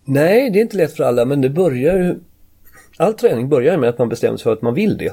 [0.05, 2.15] Nej, det är inte lätt för alla men det börjar ju...
[2.97, 5.13] All träning börjar med att man bestämmer sig för att man vill det.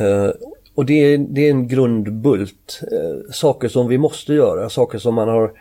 [0.00, 0.32] Uh,
[0.74, 2.80] och det är, det är en grundbult.
[2.92, 5.52] Uh, saker som vi måste göra, saker som man har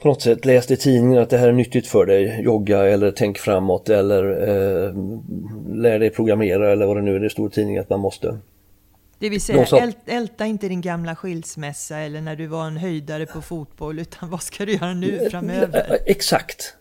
[0.00, 3.10] på något sätt läst i tidningen att det här är nyttigt för dig, jogga eller
[3.10, 4.94] tänk framåt eller eh,
[5.74, 8.38] lär dig programmera eller vad det nu är, det står i tidningen att man måste.
[9.20, 13.26] Det vill säga, äl, älta inte din gamla skilsmässa eller när du var en höjdare
[13.26, 15.98] på fotboll, utan vad ska du göra nu framöver?
[16.06, 16.74] Exakt,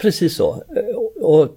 [0.00, 0.62] precis så.
[1.20, 1.48] Och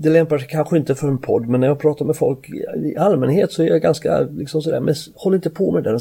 [0.00, 2.50] det lämpar sig kanske inte för en podd, men när jag pratar med folk
[2.84, 6.00] i allmänhet så är jag ganska liksom sådär, men håll inte på med det.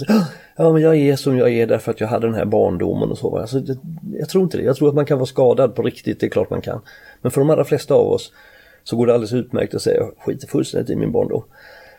[0.56, 3.18] Ja, men jag är som jag är därför att jag hade den här barndomen och
[3.18, 3.38] så.
[3.38, 3.78] Alltså, det,
[4.20, 4.64] jag tror inte det.
[4.64, 6.82] Jag tror att man kan vara skadad på riktigt, det är klart man kan.
[7.22, 8.32] Men för de allra flesta av oss
[8.84, 11.44] så går det alldeles utmärkt att säga, skiter fullständigt i min barndom.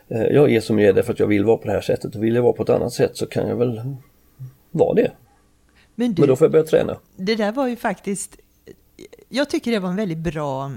[0.09, 2.15] Eh, jag är som jag är därför att jag vill vara på det här sättet
[2.15, 3.97] och vill jag vara på ett annat sätt så kan jag väl
[4.71, 5.13] vara det.
[5.95, 6.97] Men, du, Men då får jag börja träna.
[7.17, 8.37] Det där var ju faktiskt,
[9.29, 10.73] jag tycker det var en väldigt bra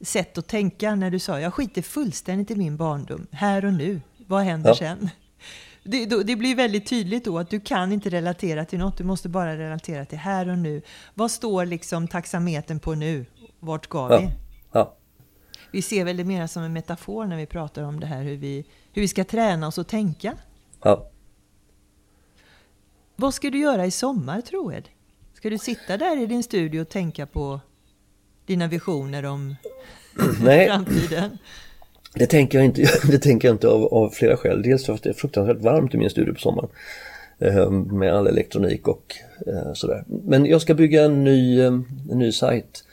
[0.00, 4.00] sätt att tänka när du sa jag skiter fullständigt i min barndom, här och nu,
[4.26, 4.74] vad händer ja.
[4.74, 5.10] sen?
[5.84, 9.04] Det, då, det, blir väldigt tydligt då att du kan inte relatera till något, du
[9.04, 10.82] måste bara relatera till här och nu.
[11.14, 13.26] Vad står liksom taxametern på nu?
[13.60, 14.14] Vart ska vi?
[14.14, 14.30] Ja
[15.72, 18.36] vi ser väl det mer som en metafor när vi pratar om det här hur
[18.36, 20.34] vi, hur vi ska träna oss att tänka.
[20.82, 21.10] Ja.
[23.16, 24.88] Vad ska du göra i sommar, Troed?
[25.34, 27.60] Ska du sitta där i din studio och tänka på
[28.46, 29.56] dina visioner om
[30.42, 30.68] Nej.
[30.68, 31.38] framtiden?
[32.14, 34.62] Det tänker jag inte, det tänker jag inte av, av, flera skäl.
[34.62, 36.70] Dels för att det är fruktansvärt varmt i min studio på sommaren.
[37.38, 39.16] Eh, med all elektronik och
[39.46, 40.04] eh, sådär.
[40.06, 41.72] Men jag ska bygga en ny, eh,
[42.10, 42.84] en ny sajt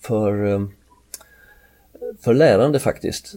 [0.00, 0.60] för
[2.20, 3.34] för lärande faktiskt.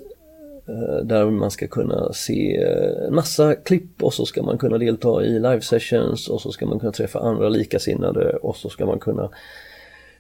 [0.67, 2.63] Eh, där man ska kunna se
[3.07, 6.65] en massa klipp och så ska man kunna delta i live sessions och så ska
[6.65, 9.29] man kunna träffa andra likasinnade och så ska man kunna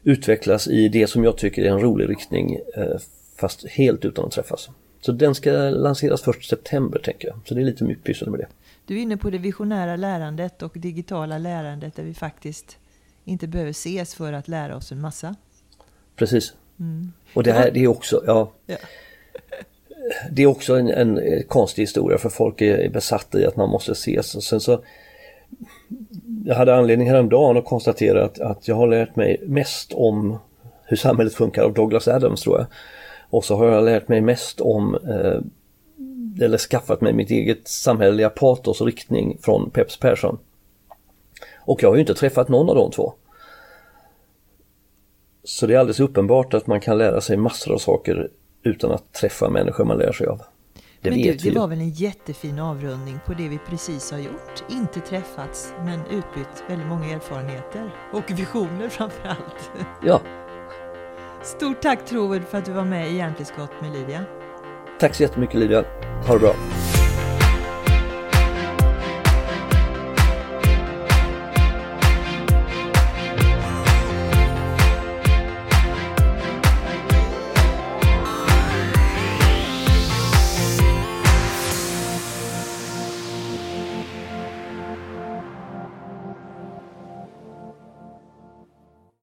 [0.03, 2.97] utvecklas i det som jag tycker är en rolig riktning eh,
[3.35, 4.69] fast helt utan att träffas.
[5.01, 7.39] Så den ska lanseras först september tänker jag.
[7.45, 8.47] Så det är lite mycket pyssel med det.
[8.85, 12.77] Du är inne på det visionära lärandet och digitala lärandet där vi faktiskt
[13.25, 15.35] inte behöver ses för att lära oss en massa.
[16.15, 16.53] Precis.
[16.79, 17.11] Mm.
[17.33, 18.77] Och det här det är också, ja, ja.
[20.31, 23.91] Det är också en, en, konstig historia för folk är besatta i att man måste
[23.91, 24.35] ses.
[24.35, 24.83] Och sen så,
[26.45, 30.39] jag hade anledning häromdagen att konstatera att, att jag har lärt mig mest om
[30.83, 32.67] hur samhället funkar av Douglas Adams tror jag.
[33.29, 35.41] Och så har jag lärt mig mest om, eh,
[36.45, 40.37] eller skaffat mig mitt eget samhälleliga patos och riktning från Peps Persson.
[41.57, 43.13] Och jag har ju inte träffat någon av de två.
[45.43, 48.29] Så det är alldeles uppenbart att man kan lära sig massor av saker
[48.63, 50.41] utan att träffa människor man lär sig av.
[51.01, 54.63] Det men du, det var väl en jättefin avrundning på det vi precis har gjort.
[54.69, 57.95] Inte träffats, men utbytt väldigt många erfarenheter.
[58.13, 59.71] Och visioner framför allt.
[60.05, 60.21] Ja.
[61.43, 64.23] Stort tack Troed för att du var med i Hjärntillskott med Lydia.
[64.99, 65.83] Tack så jättemycket Lydia.
[66.27, 66.53] Ha det bra.